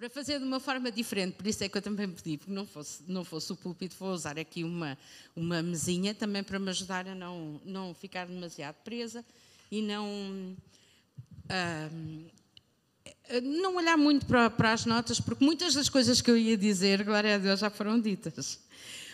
para 0.00 0.08
fazer 0.08 0.38
de 0.38 0.46
uma 0.46 0.58
forma 0.58 0.90
diferente. 0.90 1.34
Por 1.34 1.46
isso 1.46 1.62
é 1.62 1.68
que 1.68 1.76
eu 1.76 1.82
também 1.82 2.08
pedi, 2.08 2.38
porque 2.38 2.50
não 2.50 2.66
fosse, 2.66 3.02
não 3.06 3.22
fosse 3.22 3.52
o 3.52 3.56
púlpito, 3.56 3.94
vou 3.98 4.14
usar 4.14 4.38
aqui 4.38 4.64
uma, 4.64 4.96
uma 5.36 5.62
mesinha 5.62 6.14
também 6.14 6.42
para 6.42 6.58
me 6.58 6.70
ajudar 6.70 7.06
a 7.06 7.14
não, 7.14 7.60
não 7.66 7.92
ficar 7.92 8.26
demasiado 8.26 8.76
presa 8.76 9.22
e 9.70 9.82
não. 9.82 10.56
Uh, 11.44 12.30
não 13.42 13.76
olhar 13.76 13.98
muito 13.98 14.24
para, 14.24 14.48
para, 14.48 14.72
as 14.72 14.86
notas, 14.86 15.20
porque 15.20 15.44
muitas 15.44 15.74
das 15.74 15.90
coisas 15.90 16.22
que 16.22 16.30
eu 16.30 16.36
ia 16.36 16.56
dizer, 16.56 17.04
glória 17.04 17.34
a 17.34 17.38
Deus, 17.38 17.60
já 17.60 17.68
foram 17.68 18.00
ditas. 18.00 18.58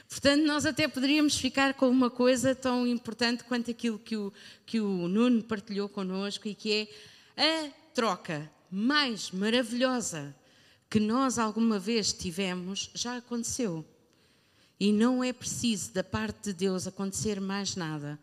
Portanto, 0.09 0.45
nós 0.45 0.65
até 0.65 0.87
poderíamos 0.87 1.37
ficar 1.37 1.75
com 1.75 1.89
uma 1.89 2.09
coisa 2.09 2.55
tão 2.55 2.87
importante 2.87 3.43
quanto 3.43 3.73
aquilo 3.73 3.99
que 3.99 4.17
o, 4.17 4.33
que 4.65 4.81
o 4.81 5.09
Nuno 5.09 5.43
partilhou 5.43 5.89
connosco 5.89 6.47
e 6.47 6.55
que 6.55 6.89
é 7.37 7.67
a 7.67 7.71
troca 7.93 8.49
mais 8.71 9.33
maravilhosa 9.33 10.33
que 10.89 11.01
nós 11.01 11.39
alguma 11.39 11.79
vez 11.79 12.13
tivemos 12.13 12.91
já 12.95 13.17
aconteceu. 13.17 13.85
E 14.79 14.93
não 14.93 15.25
é 15.25 15.33
preciso 15.33 15.93
da 15.93 16.05
parte 16.05 16.45
de 16.45 16.53
Deus 16.53 16.87
acontecer 16.87 17.41
mais 17.41 17.77
nada. 17.77 18.19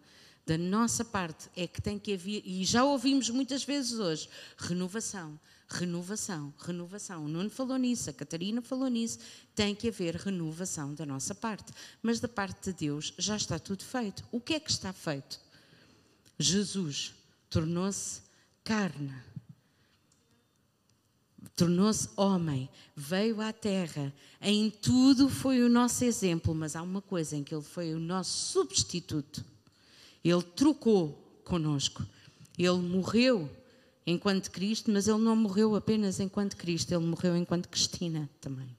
Da 0.46 0.58
nossa 0.58 1.06
parte 1.06 1.50
é 1.56 1.66
que 1.66 1.82
tem 1.82 1.98
que 1.98 2.14
haver, 2.14 2.42
e 2.46 2.64
já 2.66 2.84
ouvimos 2.84 3.30
muitas 3.30 3.64
vezes 3.64 3.98
hoje, 3.98 4.30
renovação, 4.58 5.40
renovação, 5.70 6.54
renovação. 6.60 7.26
O 7.26 7.28
Nuno 7.28 7.50
falou 7.50 7.78
nisso, 7.78 8.10
a 8.10 8.14
Catarina 8.14 8.62
falou 8.62 8.88
nisso. 8.88 9.20
Tem 9.56 9.74
que 9.74 9.88
haver 9.88 10.16
renovação 10.16 10.94
da 10.94 11.06
nossa 11.06 11.34
parte. 11.34 11.72
Mas 12.02 12.20
da 12.20 12.28
parte 12.28 12.72
de 12.72 12.88
Deus 12.88 13.14
já 13.18 13.38
está 13.38 13.58
tudo 13.58 13.84
feito. 13.84 14.24
O 14.32 14.40
que 14.40 14.54
é 14.54 14.60
que 14.60 14.70
está 14.70 14.92
feito? 14.92 15.40
Jesus 16.38 17.14
tornou-se 17.50 18.22
carne 18.64 19.14
tornou-se 21.56 22.10
homem, 22.16 22.70
veio 22.96 23.42
à 23.42 23.52
terra, 23.52 24.14
em 24.42 24.70
tudo 24.70 25.30
foi 25.30 25.62
o 25.62 25.70
nosso 25.70 26.04
exemplo, 26.04 26.54
mas 26.54 26.76
há 26.76 26.82
uma 26.82 27.02
coisa 27.02 27.36
em 27.36 27.44
que 27.44 27.54
ele 27.54 27.64
foi 27.64 27.94
o 27.94 28.00
nosso 28.00 28.52
substituto. 28.52 29.44
Ele 30.24 30.42
trocou 30.42 31.42
conosco. 31.44 32.06
Ele 32.58 32.78
morreu 32.78 33.50
enquanto 34.06 34.52
Cristo, 34.52 34.92
mas 34.92 35.08
ele 35.08 35.20
não 35.20 35.36
morreu 35.36 35.76
apenas 35.76 36.20
enquanto 36.20 36.58
Cristo, 36.58 36.92
ele 36.92 37.06
morreu 37.06 37.36
enquanto 37.36 37.70
Cristina 37.70 38.30
também. 38.40 38.76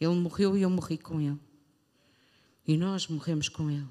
Ele 0.00 0.14
morreu 0.14 0.56
e 0.56 0.62
eu 0.62 0.70
morri 0.70 0.96
com 0.96 1.20
ele. 1.20 1.38
E 2.66 2.76
nós 2.76 3.08
morremos 3.08 3.48
com 3.48 3.70
ele. 3.70 3.88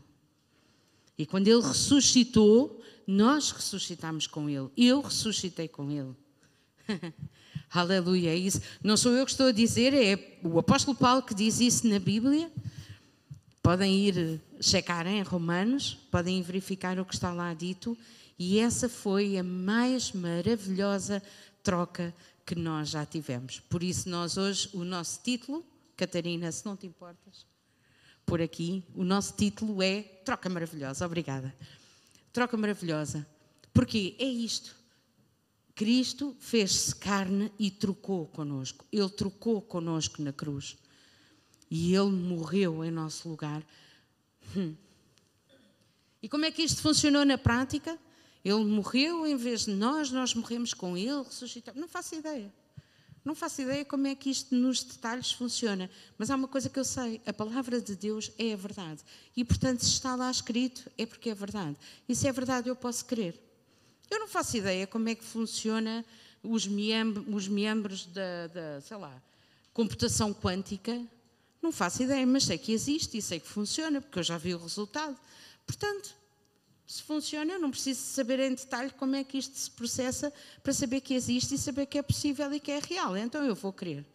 E 1.18 1.26
quando 1.26 1.48
ele 1.48 1.62
ressuscitou, 1.62 2.82
nós 3.06 3.52
ressuscitamos 3.52 4.28
com 4.28 4.50
ele. 4.50 4.70
Eu 4.78 5.02
ressuscitei 5.02 5.68
com 5.68 5.90
ele. 5.92 6.16
Aleluia, 7.70 8.30
é 8.30 8.36
isso. 8.36 8.62
Não 8.82 8.96
sou 8.96 9.12
eu 9.12 9.26
que 9.26 9.32
estou 9.32 9.48
a 9.48 9.52
dizer, 9.52 9.94
é 9.94 10.40
o 10.44 10.58
apóstolo 10.58 10.96
Paulo 10.96 11.22
que 11.22 11.34
diz 11.34 11.60
isso 11.60 11.88
na 11.88 12.00
Bíblia. 12.00 12.50
Podem 13.62 14.08
ir 14.08 14.42
checar 14.62 15.06
em 15.06 15.22
Romanos, 15.22 15.98
podem 16.10 16.42
verificar 16.42 16.98
o 16.98 17.06
que 17.06 17.14
está 17.14 17.34
lá 17.34 17.54
dito. 17.54 17.98
E 18.40 18.60
essa 18.60 18.88
foi 18.88 19.38
a 19.38 19.44
mais 19.44 20.14
maravilhosa 20.14 21.22
troca 21.62 22.14
que 22.46 22.56
nós 22.56 22.90
já 22.90 23.06
tivemos. 23.06 23.60
Por 23.60 23.84
isso, 23.84 24.08
nós 24.08 24.38
hoje, 24.38 24.70
o 24.72 24.86
nosso 24.86 25.20
título, 25.22 25.66
Catarina, 25.98 26.50
se 26.50 26.66
não 26.66 26.78
te 26.78 26.88
importas, 26.88 27.46
por 28.26 28.42
aqui, 28.42 28.84
o 28.96 29.04
nosso 29.04 29.34
título 29.36 29.84
é 29.84 30.02
Troca 30.24 30.50
Maravilhosa. 30.50 31.06
Obrigada. 31.06 31.54
Troca 32.32 32.56
Maravilhosa. 32.56 33.28
Porque 33.74 34.16
é 34.18 34.26
isto. 34.26 34.77
Cristo 35.78 36.36
fez-se 36.40 36.96
carne 36.96 37.52
e 37.60 37.70
trocou 37.70 38.26
conosco. 38.26 38.84
Ele 38.92 39.10
trocou 39.10 39.62
conosco 39.62 40.24
na 40.24 40.34
cruz. 40.34 40.76
E 41.70 41.94
Ele 41.94 42.10
morreu 42.10 42.84
em 42.84 42.90
nosso 42.90 43.30
lugar. 43.30 43.64
Hum. 44.56 44.74
E 46.20 46.28
como 46.28 46.46
é 46.46 46.52
que 46.52 46.64
isto 46.64 46.82
funcionou 46.82 47.24
na 47.24 47.38
prática? 47.38 47.96
Ele 48.44 48.66
morreu 48.66 49.28
em 49.28 49.36
vez 49.36 49.66
de 49.66 49.72
nós, 49.76 50.10
nós 50.10 50.34
morremos 50.34 50.74
com 50.74 50.98
Ele, 50.98 51.22
ressuscitamos. 51.22 51.80
Não 51.80 51.88
faço 51.88 52.16
ideia. 52.16 52.52
Não 53.24 53.36
faço 53.36 53.62
ideia 53.62 53.86
como 53.86 54.08
é 54.08 54.16
que 54.16 54.32
isto 54.32 54.56
nos 54.56 54.82
detalhes 54.82 55.32
funciona, 55.32 55.92
mas 56.18 56.32
há 56.32 56.36
uma 56.36 56.48
coisa 56.48 56.70
que 56.70 56.80
eu 56.80 56.86
sei: 56.86 57.22
a 57.24 57.34
palavra 57.34 57.80
de 57.80 57.96
Deus 57.96 58.32
é 58.40 58.52
a 58.52 58.58
verdade. 58.58 59.04
E 59.36 59.46
portanto, 59.46 59.82
se 59.86 59.92
está 59.92 60.16
lá 60.16 60.32
escrito, 60.32 60.90
é 60.98 61.06
porque 61.06 61.30
é 61.30 61.36
verdade. 61.36 61.78
E 62.10 62.16
se 62.16 62.28
é 62.28 62.32
verdade, 62.32 62.68
eu 62.68 62.76
posso 62.76 63.06
crer. 63.06 63.47
Eu 64.10 64.20
não 64.20 64.28
faço 64.28 64.58
ideia 64.58 64.88
como 64.88 65.10
é 65.10 65.16
que 65.16 65.24
funciona 65.24 66.06
os, 66.44 66.68
os 67.28 67.48
membros 67.48 68.06
da, 68.06 68.48
da, 68.48 68.82
sei 68.82 68.98
lá, 68.98 69.22
computação 69.74 70.34
quântica. 70.34 71.06
Não 71.62 71.72
faço 71.72 72.04
ideia, 72.04 72.26
mas 72.26 72.46
sei 72.46 72.58
que 72.58 72.72
existe 72.72 73.18
e 73.18 73.22
sei 73.22 73.40
que 73.40 73.48
funciona, 73.48 74.02
porque 74.02 74.20
eu 74.20 74.24
já 74.24 74.38
vi 74.38 74.54
o 74.54 74.58
resultado. 74.58 75.18
Portanto, 75.66 76.16
se 76.88 77.04
funciona, 77.04 77.54
eu 77.54 77.60
não 77.60 77.70
preciso 77.70 78.00
saber 78.00 78.40
em 78.40 78.56
detalhe 78.56 78.92
como 78.92 79.16
é 79.16 79.24
que 79.24 79.38
isto 79.38 79.58
se 79.58 79.70
processa 79.70 80.32
para 80.64 80.72
saber 80.72 81.02
que 81.02 81.14
existe 81.14 81.56
e 81.56 81.58
saber 81.58 81.86
que 81.86 81.98
é 81.98 82.02
possível 82.02 82.54
e 82.54 82.60
que 82.60 82.72
é 82.72 82.80
real. 82.80 83.18
Então 83.18 83.44
eu 83.44 83.54
vou 83.54 83.74
crer. 83.74 84.06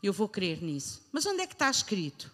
Eu 0.00 0.12
vou 0.12 0.28
crer 0.28 0.62
nisso. 0.62 1.02
Mas 1.10 1.26
onde 1.26 1.42
é 1.42 1.46
que 1.46 1.54
está 1.54 1.68
escrito? 1.68 2.30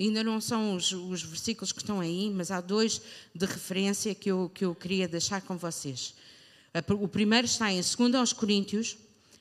Ainda 0.00 0.24
não 0.24 0.40
são 0.40 0.74
os, 0.74 0.92
os, 0.92 1.22
versículos 1.22 1.72
que 1.72 1.80
estão 1.80 2.00
aí, 2.00 2.30
mas 2.30 2.50
há 2.50 2.62
dois 2.62 3.02
de 3.34 3.44
referência 3.44 4.14
que 4.14 4.30
eu, 4.30 4.50
que 4.54 4.64
eu 4.64 4.74
queria 4.74 5.06
deixar 5.06 5.42
com 5.42 5.58
vocês. 5.58 6.14
O 6.98 7.06
primeiro 7.06 7.44
está 7.44 7.70
em 7.70 7.82
2 7.82 8.14
aos 8.14 8.32
Coríntios, 8.32 8.96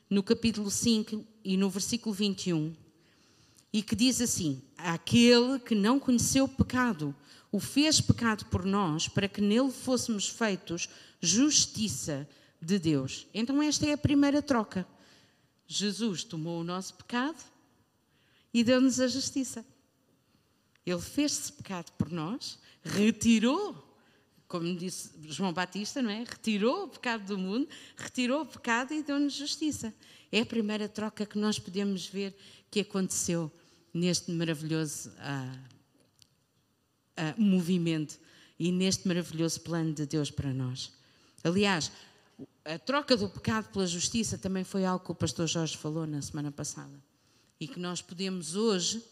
no 0.09 0.21
capítulo 0.21 0.69
5 0.69 1.25
e 1.45 1.55
no 1.55 1.69
versículo 1.69 2.13
21, 2.13 2.75
e 3.71 3.81
que 3.81 3.95
diz 3.95 4.19
assim: 4.19 4.61
Aquele 4.77 5.59
que 5.59 5.73
não 5.73 5.97
conheceu 5.97 6.45
pecado, 6.45 7.15
o 7.53 7.61
fez 7.61 8.01
pecado 8.01 8.43
por 8.47 8.65
nós, 8.65 9.07
para 9.07 9.29
que 9.29 9.39
nele 9.39 9.71
fôssemos 9.71 10.27
feitos 10.27 10.89
justiça 11.21 12.27
de 12.61 12.77
Deus. 12.77 13.27
Então, 13.33 13.63
esta 13.63 13.85
é 13.85 13.93
a 13.93 13.97
primeira 13.97 14.41
troca. 14.41 14.85
Jesus 15.65 16.21
tomou 16.25 16.59
o 16.59 16.65
nosso 16.65 16.95
pecado 16.95 17.41
e 18.53 18.61
deu-nos 18.61 18.99
a 18.99 19.07
justiça. 19.07 19.63
Ele 20.85 21.01
fez-se 21.01 21.51
pecado 21.53 21.91
por 21.97 22.09
nós, 22.11 22.57
retirou, 22.83 23.97
como 24.47 24.75
disse 24.75 25.11
João 25.23 25.53
Batista, 25.53 26.01
não 26.01 26.09
é? 26.09 26.19
Retirou 26.19 26.85
o 26.85 26.87
pecado 26.87 27.25
do 27.25 27.37
mundo, 27.37 27.67
retirou 27.95 28.41
o 28.41 28.45
pecado 28.45 28.93
e 28.93 29.03
deu-nos 29.03 29.33
justiça. 29.33 29.93
É 30.31 30.41
a 30.41 30.45
primeira 30.45 30.87
troca 30.87 31.25
que 31.25 31.37
nós 31.37 31.59
podemos 31.59 32.07
ver 32.07 32.35
que 32.71 32.79
aconteceu 32.79 33.51
neste 33.93 34.31
maravilhoso 34.31 35.09
uh, 35.09 35.59
uh, 37.19 37.41
movimento 37.41 38.19
e 38.57 38.71
neste 38.71 39.07
maravilhoso 39.07 39.61
plano 39.61 39.93
de 39.93 40.05
Deus 40.05 40.29
para 40.29 40.53
nós. 40.53 40.91
Aliás, 41.43 41.91
a 42.65 42.77
troca 42.77 43.15
do 43.17 43.29
pecado 43.29 43.71
pela 43.71 43.87
justiça 43.87 44.37
também 44.37 44.63
foi 44.63 44.85
algo 44.85 45.03
que 45.03 45.11
o 45.11 45.15
pastor 45.15 45.47
Jorge 45.47 45.77
falou 45.77 46.05
na 46.05 46.21
semana 46.21 46.51
passada. 46.51 47.01
E 47.59 47.67
que 47.67 47.79
nós 47.79 48.01
podemos 48.01 48.55
hoje 48.55 49.03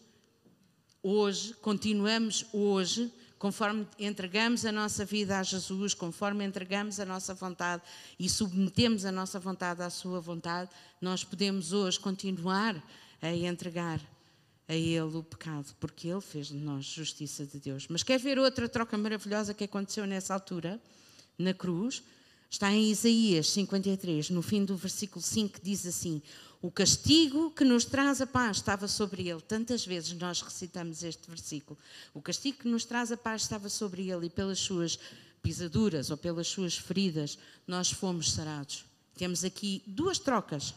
hoje, 1.08 1.54
continuamos 1.54 2.44
hoje, 2.52 3.10
conforme 3.38 3.86
entregamos 3.98 4.66
a 4.66 4.72
nossa 4.72 5.04
vida 5.04 5.38
a 5.38 5.42
Jesus, 5.42 5.94
conforme 5.94 6.44
entregamos 6.44 7.00
a 7.00 7.06
nossa 7.06 7.32
vontade 7.32 7.82
e 8.18 8.28
submetemos 8.28 9.06
a 9.06 9.12
nossa 9.12 9.40
vontade 9.40 9.82
à 9.82 9.88
Sua 9.88 10.20
vontade, 10.20 10.70
nós 11.00 11.24
podemos 11.24 11.72
hoje 11.72 11.98
continuar 11.98 12.76
a 13.22 13.32
entregar 13.32 14.00
a 14.68 14.74
Ele 14.74 15.00
o 15.00 15.22
pecado, 15.22 15.74
porque 15.80 16.08
Ele 16.08 16.20
fez 16.20 16.48
de 16.48 16.56
nós 16.56 16.84
justiça 16.84 17.46
de 17.46 17.58
Deus. 17.58 17.86
Mas 17.88 18.02
quer 18.02 18.18
ver 18.18 18.38
outra 18.38 18.68
troca 18.68 18.98
maravilhosa 18.98 19.54
que 19.54 19.64
aconteceu 19.64 20.06
nessa 20.06 20.34
altura, 20.34 20.78
na 21.38 21.54
cruz? 21.54 22.02
Está 22.50 22.70
em 22.72 22.90
Isaías 22.90 23.48
53, 23.50 24.30
no 24.30 24.42
fim 24.42 24.64
do 24.64 24.76
versículo 24.76 25.22
5, 25.22 25.58
diz 25.62 25.86
assim: 25.86 26.22
o 26.60 26.70
castigo 26.70 27.50
que 27.52 27.64
nos 27.64 27.84
traz 27.84 28.20
a 28.20 28.26
paz 28.26 28.56
estava 28.56 28.88
sobre 28.88 29.28
ele. 29.28 29.40
Tantas 29.40 29.86
vezes 29.86 30.12
nós 30.14 30.40
recitamos 30.40 31.02
este 31.02 31.28
versículo. 31.30 31.78
O 32.12 32.20
castigo 32.20 32.58
que 32.58 32.68
nos 32.68 32.84
traz 32.84 33.12
a 33.12 33.16
paz 33.16 33.42
estava 33.42 33.68
sobre 33.68 34.10
ele 34.10 34.26
e 34.26 34.30
pelas 34.30 34.58
suas 34.58 34.98
pisaduras 35.40 36.10
ou 36.10 36.16
pelas 36.16 36.48
suas 36.48 36.76
feridas 36.76 37.38
nós 37.66 37.90
fomos 37.90 38.32
sarados. 38.32 38.84
Temos 39.16 39.44
aqui 39.44 39.82
duas 39.86 40.18
trocas. 40.18 40.74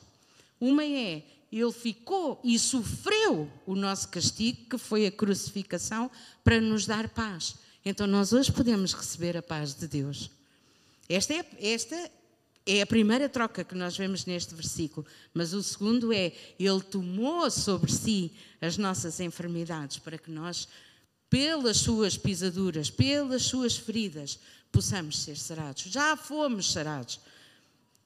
Uma 0.60 0.84
é 0.84 1.24
ele 1.52 1.72
ficou 1.74 2.40
e 2.44 2.58
sofreu 2.58 3.52
o 3.66 3.76
nosso 3.76 4.08
castigo, 4.08 4.70
que 4.70 4.78
foi 4.78 5.06
a 5.06 5.12
crucificação, 5.12 6.10
para 6.44 6.62
nos 6.62 6.86
dar 6.86 7.10
paz. 7.10 7.56
Então 7.84 8.08
nós 8.08 8.32
hoje 8.32 8.52
podemos 8.52 8.94
receber 8.94 9.36
a 9.36 9.42
paz 9.42 9.74
de 9.74 9.88
Deus. 9.88 10.30
Esta 11.10 11.34
é, 11.34 11.46
esta 11.60 12.10
é 12.66 12.82
a 12.82 12.86
primeira 12.86 13.28
troca 13.28 13.64
que 13.64 13.74
nós 13.74 13.98
vemos 13.98 14.26
neste 14.26 14.54
versículo, 14.54 15.06
mas 15.34 15.54
o 15.54 15.64
segundo 15.64 16.14
é: 16.14 16.32
Ele 16.60 16.82
tomou 16.82 17.50
sobre 17.50 17.92
si 17.92 18.32
as 18.60 18.78
nossas 18.78 19.20
enfermidades 19.20 19.98
para 19.98 20.18
que 20.18 20.30
nós, 20.30 20.68
pelas 21.30 21.78
suas 21.78 22.18
pisaduras, 22.18 22.90
pelas 22.90 23.44
suas 23.44 23.76
feridas, 23.76 24.40
possamos 24.72 25.20
ser 25.20 25.38
sarados. 25.38 25.84
Já 25.84 26.16
fomos 26.16 26.72
sarados. 26.72 27.20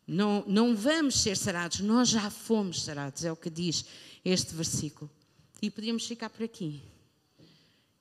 Não, 0.08 0.44
não 0.48 0.76
vamos 0.76 1.20
ser 1.20 1.36
sarados, 1.36 1.80
nós 1.80 2.10
já 2.10 2.30
fomos 2.30 2.84
sarados, 2.84 3.26
é 3.26 3.32
o 3.32 3.36
que 3.36 3.50
diz 3.50 3.86
este 4.24 4.54
versículo. 4.54 5.10
E 5.62 5.72
podíamos 5.72 6.06
ficar 6.06 6.30
por 6.30 6.44
aqui. 6.44 6.84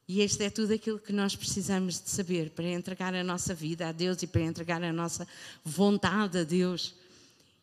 E 0.06 0.20
este 0.20 0.44
é 0.44 0.50
tudo 0.50 0.74
aquilo 0.74 0.98
que 0.98 1.12
nós 1.12 1.34
precisamos 1.34 2.00
de 2.00 2.10
saber 2.10 2.50
para 2.50 2.66
entregar 2.66 3.14
a 3.14 3.24
nossa 3.24 3.54
vida 3.54 3.88
a 3.88 3.92
Deus 3.92 4.22
e 4.22 4.26
para 4.26 4.42
entregar 4.42 4.82
a 4.82 4.92
nossa 4.92 5.26
vontade 5.64 6.38
a 6.38 6.44
Deus. 6.44 6.94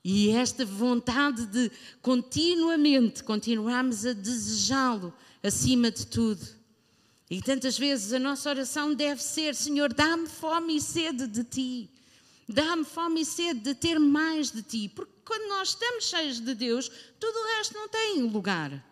E 0.04 0.32
esta 0.32 0.66
vontade 0.66 1.46
de 1.46 1.72
continuamente 2.02 3.24
continuarmos 3.24 4.06
a 4.06 4.14
desejá-lo 4.14 5.14
acima 5.44 5.92
de 5.92 6.08
tudo. 6.08 6.42
E 7.30 7.42
tantas 7.42 7.78
vezes 7.78 8.12
a 8.12 8.20
nossa 8.20 8.50
oração 8.50 8.94
deve 8.96 9.22
ser: 9.22 9.54
Senhor, 9.54 9.94
dá-me 9.94 10.28
fome 10.28 10.78
e 10.78 10.82
sede 10.82 11.28
de 11.28 11.44
ti. 11.44 11.90
Dá-me 12.50 12.84
fome 12.84 13.22
e 13.22 13.26
sede 13.26 13.60
de 13.60 13.76
ter 13.76 14.00
mais 14.00 14.52
de 14.52 14.64
ti. 14.64 14.90
Porque 14.90 15.14
quando 15.24 15.48
nós 15.48 15.70
estamos 15.70 16.06
cheios 16.06 16.40
de 16.42 16.56
Deus, 16.56 16.90
tudo 17.20 17.38
o 17.38 17.58
resto 17.58 17.76
não 17.76 17.88
tem 17.88 18.24
lugar. 18.24 18.91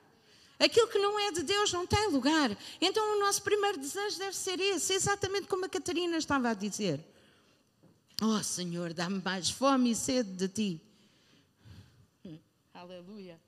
Aquilo 0.59 0.89
que 0.89 0.99
não 0.99 1.17
é 1.17 1.31
de 1.31 1.41
Deus 1.41 1.71
não 1.71 1.87
tem 1.87 2.09
lugar. 2.09 2.55
Então 2.81 3.15
o 3.15 3.19
nosso 3.19 3.41
primeiro 3.41 3.79
desejo 3.79 4.19
deve 4.19 4.35
ser 4.35 4.59
esse, 4.59 4.93
exatamente 4.93 5.47
como 5.47 5.65
a 5.65 5.69
Catarina 5.69 6.17
estava 6.17 6.49
a 6.49 6.53
dizer. 6.53 6.99
Oh 8.21 8.43
Senhor, 8.43 8.93
dá-me 8.93 9.21
mais 9.23 9.49
fome 9.49 9.91
e 9.91 9.95
sede 9.95 10.31
de 10.31 10.47
ti. 10.49 10.81
Aleluia. 12.73 13.39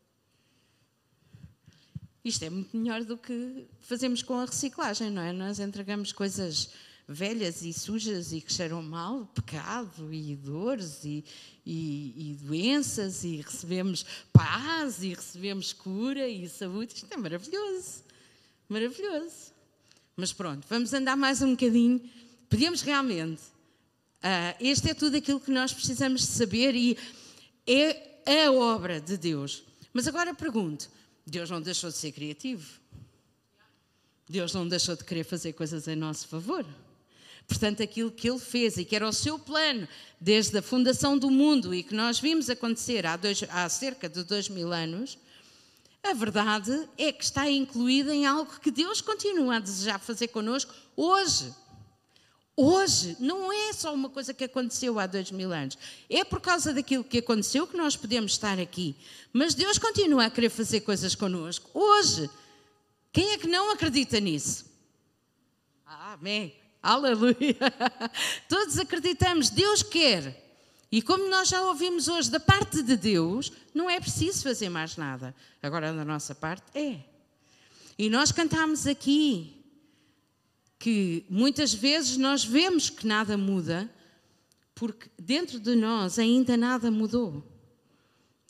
Isto 2.24 2.46
é 2.46 2.50
muito 2.50 2.78
melhor 2.78 3.04
do 3.04 3.18
que 3.18 3.66
fazemos 3.82 4.22
com 4.22 4.36
a 4.36 4.46
reciclagem, 4.46 5.10
não 5.10 5.22
é? 5.22 5.32
Nós 5.32 5.60
entregamos 5.60 6.12
coisas 6.12 6.70
velhas 7.12 7.62
e 7.62 7.74
sujas 7.74 8.32
e 8.32 8.42
que 8.42 8.52
cheiram 8.52 8.82
mal, 8.82 9.26
pecado 9.28 10.14
e 10.14 10.36
dores 10.36 11.04
e, 11.04 11.24
e, 11.66 12.32
e, 12.32 12.34
doenças, 12.42 13.24
e 13.24 13.38
recebemos 13.38 14.06
paz, 14.32 15.04
e 15.04 15.14
recebemos 15.14 15.74
cura 15.74 16.28
e 16.28 16.48
saúde. 16.48 16.94
Isto 16.96 17.08
é 17.12 17.18
maravilhoso, 17.18 18.04
maravilhoso. 18.68 19.52
Mas 20.16 20.34
pronto, 20.34 20.66
vamos 20.70 20.94
andar 20.94 21.16
mais 21.16 21.42
um 21.42 21.52
bocadinho. 21.52 22.02
Podemos 22.50 22.82
realmente. 22.82 23.42
Uh, 24.24 24.56
este 24.60 24.92
é 24.92 24.94
tudo 24.94 25.18
aquilo 25.18 25.40
que 25.40 25.52
nós 25.52 25.74
precisamos 25.74 26.22
de 26.22 26.28
saber 26.28 26.76
e 26.76 26.98
é 27.66 28.46
a 28.46 28.52
obra 28.52 29.02
de 29.02 29.18
Deus. 29.18 29.64
Mas 29.94 30.08
agora 30.08 30.34
pergunto: 30.34 30.90
Deus 31.26 31.50
não 31.50 31.62
deixou 31.62 31.90
de 31.90 31.98
ser 31.98 32.12
criativo? 32.12 32.80
Deus 34.30 34.54
não 34.54 34.68
deixou 34.68 34.96
de 34.96 35.04
querer 35.04 35.24
fazer 35.24 35.54
coisas 35.54 35.88
em 35.88 35.96
nosso 35.96 36.28
favor? 36.28 36.66
Portanto, 37.48 37.84
aquilo 37.84 38.12
que 38.12 38.30
ele 38.30 38.40
fez 38.40 38.78
e 38.78 38.86
que 38.86 38.96
era 38.96 39.08
o 39.08 39.14
seu 39.14 39.38
plano 39.38 39.88
desde 40.20 40.58
a 40.58 40.62
fundação 40.62 41.18
do 41.18 41.30
mundo 41.30 41.74
e 41.74 41.84
que 41.84 41.94
nós 41.94 42.20
vimos 42.20 42.50
acontecer 42.50 43.06
há, 43.06 43.18
dois, 43.18 43.44
há 43.50 43.68
cerca 43.68 44.08
de 44.08 44.24
dois 44.24 44.48
mil 44.48 44.72
anos, 44.72 45.18
a 46.04 46.14
verdade 46.14 46.88
é 46.98 47.12
que 47.12 47.24
está 47.24 47.50
incluída 47.50 48.14
em 48.14 48.26
algo 48.26 48.60
que 48.60 48.72
Deus 48.72 49.02
continua 49.02 49.58
a 49.58 49.60
desejar 49.60 50.00
fazer 50.00 50.30
connosco 50.30 50.74
hoje. 50.96 51.54
Hoje, 52.56 53.16
não 53.20 53.52
é 53.52 53.74
só 53.74 53.94
uma 53.94 54.10
coisa 54.10 54.34
que 54.34 54.44
aconteceu 54.44 55.00
há 55.00 55.08
dois 55.08 55.32
mil 55.32 55.52
anos. 55.52 55.78
É 56.10 56.24
por 56.24 56.42
causa 56.42 56.74
daquilo 56.74 57.04
que 57.04 57.20
aconteceu 57.20 57.66
que 57.66 57.78
nós 57.78 57.96
podemos 57.96 58.34
estar 58.34 58.60
aqui. 58.60 58.96
Mas 59.32 59.54
Deus 59.54 59.78
continua 59.78 60.26
a 60.26 60.30
querer 60.30 60.50
fazer 60.50 60.82
coisas 60.82 61.16
connosco 61.16 61.70
hoje. 61.74 62.30
Quem 63.12 63.32
é 63.32 63.38
que 63.38 63.48
não 63.48 63.72
acredita 63.72 64.20
nisso? 64.20 64.66
Amém. 65.86 66.61
Aleluia! 66.82 67.58
Todos 68.50 68.78
acreditamos, 68.80 69.50
Deus 69.50 69.84
quer. 69.84 70.42
E 70.92 71.02
como 71.02 71.30
nós 71.30 71.48
já 71.48 71.62
ouvimos 71.66 72.08
hoje 72.08 72.30
da 72.30 72.40
parte 72.40 72.82
de 72.82 72.98
Deus, 72.98 73.52
não 73.74 73.90
é 73.90 74.00
preciso 74.00 74.44
fazer 74.44 74.70
mais 74.70 74.98
nada. 74.98 75.34
Agora, 75.62 75.94
da 75.94 76.04
nossa 76.04 76.34
parte, 76.36 76.66
é. 76.74 77.00
E 77.98 78.10
nós 78.10 78.32
cantamos 78.32 78.88
aqui 78.88 79.64
que 80.80 81.24
muitas 81.30 81.74
vezes 81.74 82.18
nós 82.18 82.44
vemos 82.44 82.90
que 82.90 83.06
nada 83.06 83.38
muda, 83.38 83.90
porque 84.74 85.10
dentro 85.20 85.60
de 85.60 85.76
nós 85.76 86.18
ainda 86.18 86.58
nada 86.58 86.90
mudou. 86.90 87.51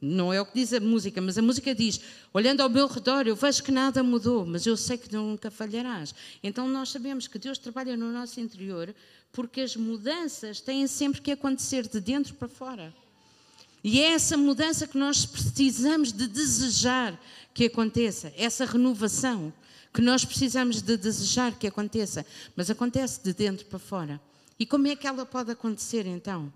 Não 0.02 0.34
é 0.34 0.42
o 0.42 0.46
que 0.46 0.56
diz 0.56 0.74
a 0.74 0.80
música, 0.80 1.22
mas 1.22 1.38
a 1.38 1.44
música 1.44 1.76
diz: 1.76 2.02
olhando 2.34 2.62
ao 2.62 2.70
meu 2.70 2.88
redor, 2.88 3.28
eu 3.28 3.36
vejo 3.36 3.62
que 3.62 3.72
nada 3.72 4.02
mudou, 4.02 4.46
mas 4.46 4.66
eu 4.66 4.76
sei 4.76 4.98
que 4.98 5.14
nunca 5.14 5.52
falharás. 5.52 6.16
Então 6.42 6.68
nós 6.68 6.90
sabemos 6.90 7.28
que 7.28 7.38
Deus 7.38 7.60
trabalha 7.60 7.96
no 7.96 8.12
nosso 8.12 8.40
interior, 8.40 8.96
porque 9.32 9.62
as 9.62 9.76
mudanças 9.76 10.60
têm 10.60 10.88
sempre 10.88 11.22
que 11.22 11.32
acontecer 11.32 11.88
de 11.88 12.00
dentro 12.00 12.34
para 12.34 12.48
fora. 12.48 12.92
E 13.84 14.00
é 14.00 14.14
essa 14.14 14.36
mudança 14.36 14.88
que 14.88 14.98
nós 14.98 15.24
precisamos 15.24 16.12
de 16.12 16.28
desejar 16.28 17.20
que 17.54 17.66
aconteça, 17.66 18.34
essa 18.36 18.66
renovação 18.66 19.54
que 19.94 20.02
nós 20.02 20.24
precisamos 20.24 20.82
de 20.82 20.98
desejar 20.98 21.58
que 21.58 21.68
aconteça, 21.68 22.26
mas 22.56 22.70
acontece 22.70 23.22
de 23.22 23.34
dentro 23.34 23.66
para 23.66 23.78
fora. 23.78 24.22
E 24.58 24.66
como 24.66 24.88
é 24.88 24.96
que 24.96 25.06
ela 25.06 25.26
pode 25.26 25.52
acontecer 25.52 26.06
então? 26.06 26.52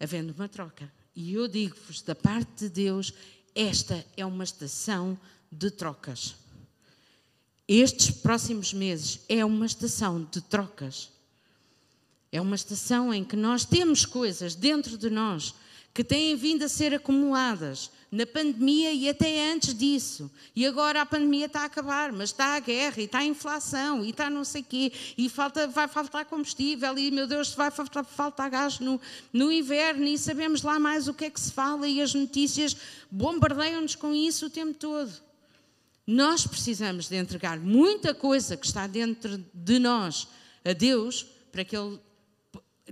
Havendo 0.00 0.34
uma 0.34 0.48
troca. 0.48 0.90
E 1.16 1.32
eu 1.32 1.48
digo-vos, 1.48 2.02
da 2.02 2.14
parte 2.14 2.64
de 2.64 2.68
Deus, 2.68 3.10
esta 3.54 4.04
é 4.18 4.26
uma 4.26 4.44
estação 4.44 5.18
de 5.50 5.70
trocas. 5.70 6.36
Estes 7.66 8.10
próximos 8.10 8.74
meses 8.74 9.20
é 9.26 9.42
uma 9.42 9.64
estação 9.64 10.28
de 10.30 10.42
trocas. 10.42 11.10
É 12.30 12.38
uma 12.38 12.54
estação 12.54 13.14
em 13.14 13.24
que 13.24 13.34
nós 13.34 13.64
temos 13.64 14.04
coisas 14.04 14.54
dentro 14.54 14.98
de 14.98 15.08
nós 15.08 15.54
que 15.96 16.04
têm 16.04 16.36
vindo 16.36 16.62
a 16.62 16.68
ser 16.68 16.92
acumuladas 16.92 17.90
na 18.12 18.26
pandemia 18.26 18.92
e 18.92 19.08
até 19.08 19.50
antes 19.50 19.74
disso. 19.74 20.30
E 20.54 20.66
agora 20.66 21.00
a 21.00 21.06
pandemia 21.06 21.46
está 21.46 21.62
a 21.62 21.64
acabar, 21.64 22.12
mas 22.12 22.28
está 22.28 22.54
a 22.54 22.60
guerra, 22.60 23.00
e 23.00 23.04
está 23.04 23.20
a 23.20 23.24
inflação, 23.24 24.04
e 24.04 24.10
está 24.10 24.28
não 24.28 24.44
sei 24.44 24.62
quê, 24.62 24.92
e 25.16 25.26
falta, 25.30 25.66
vai 25.66 25.88
faltar 25.88 26.26
combustível, 26.26 26.98
e 26.98 27.10
meu 27.10 27.26
Deus, 27.26 27.54
vai 27.54 27.70
faltar, 27.70 28.04
faltar 28.04 28.50
gás 28.50 28.78
no, 28.78 29.00
no 29.32 29.50
inverno, 29.50 30.04
e 30.04 30.18
sabemos 30.18 30.60
lá 30.60 30.78
mais 30.78 31.08
o 31.08 31.14
que 31.14 31.24
é 31.24 31.30
que 31.30 31.40
se 31.40 31.50
fala, 31.50 31.88
e 31.88 32.02
as 32.02 32.12
notícias 32.12 32.76
bombardeiam-nos 33.10 33.94
com 33.94 34.14
isso 34.14 34.46
o 34.46 34.50
tempo 34.50 34.74
todo. 34.74 35.10
Nós 36.06 36.46
precisamos 36.46 37.08
de 37.08 37.16
entregar 37.16 37.58
muita 37.58 38.12
coisa 38.12 38.54
que 38.54 38.66
está 38.66 38.86
dentro 38.86 39.42
de 39.54 39.78
nós 39.78 40.28
a 40.62 40.74
Deus 40.74 41.24
para 41.50 41.64
que 41.64 41.74
Ele 41.74 41.98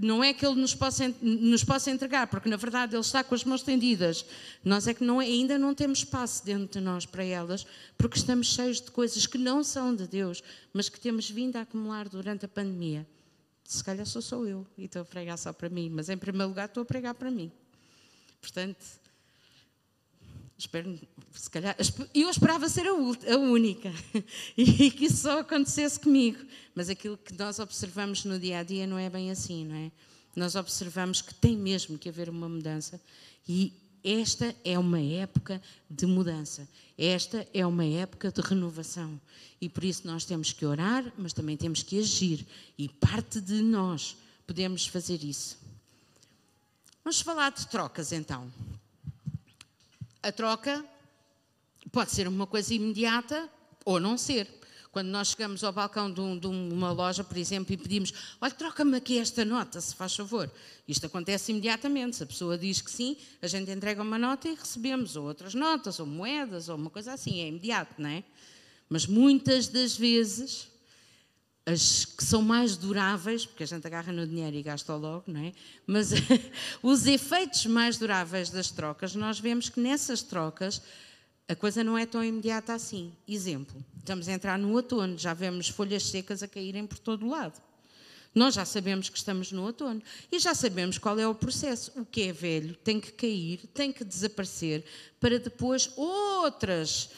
não 0.00 0.24
é 0.24 0.32
que 0.32 0.44
Ele 0.44 0.60
nos 0.60 0.74
possa, 0.74 1.12
nos 1.20 1.62
possa 1.62 1.90
entregar, 1.90 2.26
porque 2.26 2.48
na 2.48 2.56
verdade 2.56 2.94
Ele 2.94 3.00
está 3.00 3.22
com 3.22 3.34
as 3.34 3.44
mãos 3.44 3.60
estendidas. 3.60 4.24
Nós 4.64 4.88
é 4.88 4.94
que 4.94 5.04
não, 5.04 5.20
ainda 5.20 5.58
não 5.58 5.74
temos 5.74 5.98
espaço 5.98 6.44
dentro 6.44 6.78
de 6.78 6.80
nós 6.80 7.06
para 7.06 7.24
elas, 7.24 7.66
porque 7.96 8.18
estamos 8.18 8.48
cheios 8.48 8.80
de 8.80 8.90
coisas 8.90 9.26
que 9.26 9.38
não 9.38 9.62
são 9.62 9.94
de 9.94 10.06
Deus, 10.06 10.42
mas 10.72 10.88
que 10.88 10.98
temos 10.98 11.30
vindo 11.30 11.56
a 11.56 11.60
acumular 11.60 12.08
durante 12.08 12.44
a 12.44 12.48
pandemia. 12.48 13.06
Se 13.64 13.82
calhar 13.82 14.04
sou 14.06 14.20
só 14.20 14.44
eu 14.44 14.66
e 14.76 14.84
estou 14.84 15.02
a 15.02 15.04
pregar 15.04 15.38
só 15.38 15.52
para 15.52 15.68
mim, 15.68 15.88
mas 15.90 16.08
em 16.08 16.16
primeiro 16.16 16.48
lugar 16.48 16.66
estou 16.66 16.82
a 16.82 16.86
pregar 16.86 17.14
para 17.14 17.30
mim. 17.30 17.50
Portanto, 18.40 18.84
espero, 20.56 20.98
se 21.32 21.50
calhar, 21.50 21.76
eu 22.14 22.30
esperava 22.30 22.68
ser 22.68 22.86
a, 22.86 22.94
única 23.36 23.92
e 24.56 24.90
que 24.90 25.06
isso 25.06 25.22
só 25.22 25.40
acontecesse 25.40 25.98
comigo, 25.98 26.44
mas 26.74 26.88
aquilo 26.88 27.16
que 27.16 27.34
nós 27.34 27.58
observamos 27.58 28.24
no 28.24 28.38
dia 28.38 28.60
a 28.60 28.62
dia 28.62 28.86
não 28.86 28.98
é 28.98 29.10
bem 29.10 29.30
assim, 29.30 29.64
não 29.64 29.76
é? 29.76 29.92
Nós 30.34 30.54
observamos 30.54 31.20
que 31.20 31.34
tem 31.34 31.56
mesmo 31.56 31.98
que 31.98 32.08
haver 32.08 32.28
uma 32.28 32.48
mudança 32.48 33.00
e 33.48 33.72
esta 34.02 34.54
é 34.64 34.78
uma 34.78 35.00
época 35.00 35.62
de 35.88 36.06
mudança, 36.06 36.68
esta 36.98 37.46
é 37.54 37.64
uma 37.66 37.84
época 37.84 38.30
de 38.30 38.40
renovação. 38.40 39.20
E 39.60 39.68
por 39.68 39.82
isso 39.82 40.06
nós 40.06 40.24
temos 40.24 40.52
que 40.52 40.66
orar, 40.66 41.10
mas 41.16 41.32
também 41.32 41.56
temos 41.56 41.82
que 41.82 41.98
agir. 41.98 42.46
E 42.76 42.86
parte 42.86 43.40
de 43.40 43.62
nós 43.62 44.16
podemos 44.46 44.86
fazer 44.86 45.24
isso. 45.24 45.56
Vamos 47.02 47.20
falar 47.20 47.50
de 47.50 47.66
trocas 47.68 48.12
então 48.12 48.50
a 50.24 50.32
troca 50.32 50.84
pode 51.92 52.10
ser 52.10 52.26
uma 52.26 52.46
coisa 52.46 52.72
imediata 52.72 53.48
ou 53.84 54.00
não 54.00 54.16
ser. 54.16 54.48
Quando 54.90 55.08
nós 55.08 55.28
chegamos 55.28 55.62
ao 55.62 55.72
balcão 55.72 56.10
de, 56.10 56.20
um, 56.20 56.38
de 56.38 56.46
uma 56.46 56.92
loja, 56.92 57.22
por 57.22 57.36
exemplo, 57.36 57.74
e 57.74 57.76
pedimos: 57.76 58.12
Olha, 58.40 58.52
troca-me 58.52 58.96
aqui 58.96 59.18
esta 59.18 59.44
nota, 59.44 59.80
se 59.80 59.94
faz 59.94 60.14
favor. 60.14 60.50
Isto 60.88 61.06
acontece 61.06 61.52
imediatamente. 61.52 62.16
Se 62.16 62.22
a 62.22 62.26
pessoa 62.26 62.56
diz 62.56 62.80
que 62.80 62.90
sim, 62.90 63.16
a 63.42 63.46
gente 63.46 63.70
entrega 63.70 64.00
uma 64.00 64.18
nota 64.18 64.48
e 64.48 64.54
recebemos 64.54 65.14
ou 65.16 65.26
outras 65.26 65.52
notas, 65.52 66.00
ou 66.00 66.06
moedas, 66.06 66.68
ou 66.68 66.76
uma 66.76 66.90
coisa 66.90 67.12
assim. 67.12 67.40
É 67.40 67.48
imediato, 67.48 68.00
não 68.00 68.08
é? 68.08 68.24
Mas 68.88 69.06
muitas 69.06 69.68
das 69.68 69.96
vezes 69.96 70.68
as 71.66 72.04
que 72.04 72.22
são 72.22 72.42
mais 72.42 72.76
duráveis, 72.76 73.46
porque 73.46 73.62
a 73.62 73.66
gente 73.66 73.86
agarra 73.86 74.12
no 74.12 74.26
dinheiro 74.26 74.54
e 74.54 74.62
gasta 74.62 74.94
logo, 74.94 75.24
não 75.26 75.40
é? 75.40 75.52
Mas 75.86 76.10
os 76.82 77.06
efeitos 77.06 77.64
mais 77.66 77.96
duráveis 77.96 78.50
das 78.50 78.70
trocas, 78.70 79.14
nós 79.14 79.38
vemos 79.38 79.68
que 79.68 79.80
nessas 79.80 80.22
trocas 80.22 80.82
a 81.48 81.54
coisa 81.54 81.84
não 81.84 81.96
é 81.96 82.06
tão 82.06 82.24
imediata 82.24 82.74
assim. 82.74 83.12
Exemplo, 83.28 83.82
estamos 83.98 84.28
a 84.28 84.32
entrar 84.32 84.58
no 84.58 84.72
outono, 84.72 85.16
já 85.18 85.34
vemos 85.34 85.68
folhas 85.68 86.04
secas 86.04 86.42
a 86.42 86.48
caírem 86.48 86.86
por 86.86 86.98
todo 86.98 87.26
o 87.26 87.30
lado. 87.30 87.60
Nós 88.34 88.54
já 88.54 88.64
sabemos 88.64 89.08
que 89.08 89.16
estamos 89.16 89.52
no 89.52 89.62
outono 89.62 90.02
e 90.30 90.38
já 90.38 90.54
sabemos 90.54 90.98
qual 90.98 91.18
é 91.18 91.28
o 91.28 91.34
processo. 91.34 91.92
O 91.94 92.04
que 92.04 92.22
é 92.22 92.32
velho 92.32 92.74
tem 92.76 92.98
que 92.98 93.12
cair, 93.12 93.60
tem 93.72 93.92
que 93.92 94.04
desaparecer, 94.04 94.84
para 95.20 95.38
depois 95.38 95.90
outras 95.96 97.10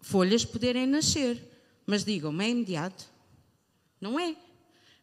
folhas 0.00 0.44
poderem 0.44 0.86
nascer. 0.86 1.42
Mas 1.86 2.04
digam-me, 2.04 2.44
é 2.44 2.50
imediato? 2.50 3.08
Não 4.00 4.18
é. 4.18 4.36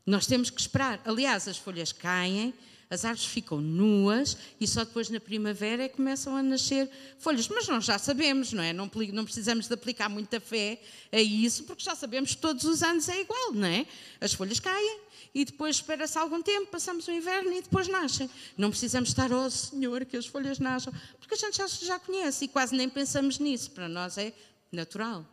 Nós 0.06 0.26
temos 0.26 0.50
que 0.50 0.60
esperar. 0.60 1.02
Aliás, 1.06 1.48
as 1.48 1.58
folhas 1.58 1.92
caem, 1.92 2.54
as 2.90 3.04
árvores 3.04 3.28
ficam 3.28 3.60
nuas 3.60 4.38
e 4.60 4.66
só 4.66 4.86
depois 4.86 5.10
na 5.10 5.20
primavera 5.20 5.84
é 5.84 5.90
que 5.90 5.98
começam 5.98 6.36
a 6.36 6.42
nascer 6.42 6.90
folhas. 7.20 7.48
Mas 7.50 7.68
nós 7.68 7.84
já 7.84 8.00
sabemos, 8.00 8.54
não 8.54 8.64
é? 8.64 8.72
Não, 8.72 8.90
não 9.14 9.26
precisamos 9.26 9.68
de 9.68 9.74
aplicar 9.74 10.08
muita 10.08 10.40
fé 10.40 10.82
a 11.12 11.20
isso, 11.20 11.66
porque 11.66 11.84
já 11.84 11.96
sabemos 11.96 12.34
que 12.34 12.42
todos 12.42 12.64
os 12.64 12.82
anos 12.82 13.10
é 13.10 13.20
igual, 13.20 13.52
não 13.54 13.68
é? 13.68 13.86
As 14.22 14.34
folhas 14.34 14.60
caem 14.60 15.02
e 15.36 15.44
depois 15.44 15.76
espera-se 15.76 16.18
algum 16.18 16.42
tempo, 16.42 16.72
passamos 16.72 17.08
o 17.08 17.12
inverno 17.12 17.52
e 17.52 17.62
depois 17.62 17.90
nascem. 17.90 18.30
Não 18.58 18.70
precisamos 18.70 19.10
estar, 19.10 19.32
oh 19.34 19.50
Senhor, 19.50 20.06
que 20.06 20.16
as 20.16 20.26
folhas 20.26 20.58
nasçam, 20.58 20.94
porque 21.20 21.36
a 21.36 21.38
gente 21.38 21.58
já, 21.58 21.68
já 21.68 22.00
conhece 22.00 22.46
e 22.46 22.48
quase 22.48 22.74
nem 22.74 22.88
pensamos 22.88 23.38
nisso. 23.38 23.72
Para 23.72 23.90
nós 23.90 24.18
é 24.18 24.32
natural. 24.72 25.26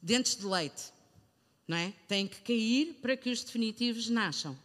Dentes 0.00 0.36
de 0.36 0.46
leite, 0.46 0.84
não 1.70 1.76
é? 1.76 1.92
Têm 2.06 2.26
que 2.26 2.40
cair 2.40 2.98
para 3.00 3.16
que 3.16 3.30
os 3.30 3.42
definitivos 3.42 4.10
nasçam 4.10 4.56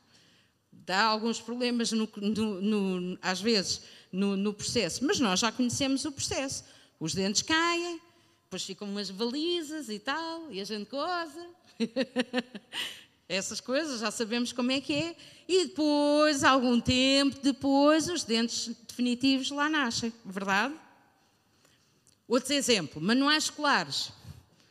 dá 0.85 1.03
alguns 1.03 1.41
problemas, 1.41 1.91
no, 1.91 2.07
no, 2.17 2.62
no, 2.62 3.17
às 3.21 3.41
vezes, 3.41 3.81
no, 4.12 4.53
processo, 4.53 5.03
mas 5.03 5.19
nós 5.19 5.39
já 5.39 5.51
conhecemos 5.51 6.05
o 6.05 6.12
processo. 6.12 6.63
Os 7.00 7.13
dentes 7.13 7.41
caem, 7.41 8.00
depois 8.43 8.63
ficam 8.63 8.88
umas 8.88 9.09
balizas 9.09 9.89
e 9.89 10.00
tal, 10.00 10.51
e 10.51 10.62
a 10.62 10.63
gente 10.63 10.89
goza. 10.89 11.45
Essas 13.27 13.59
coisas 13.59 14.01
já 14.01 14.12
sabemos 14.12 14.53
como 14.53 14.71
é 14.71 14.79
que 14.79 14.93
é. 14.93 15.15
E 15.47 15.65
depois, 15.65 16.43
algum 16.43 16.79
tempo 16.79 17.39
depois, 17.41 18.07
os 18.07 18.24
dentes 18.24 18.69
definitivos 18.88 19.50
lá 19.50 19.67
nascem, 19.67 20.13
verdade? 20.24 20.75
Outro 22.27 22.53
exemplo, 22.53 23.01
manuais 23.01 23.45
escolares. 23.45 24.12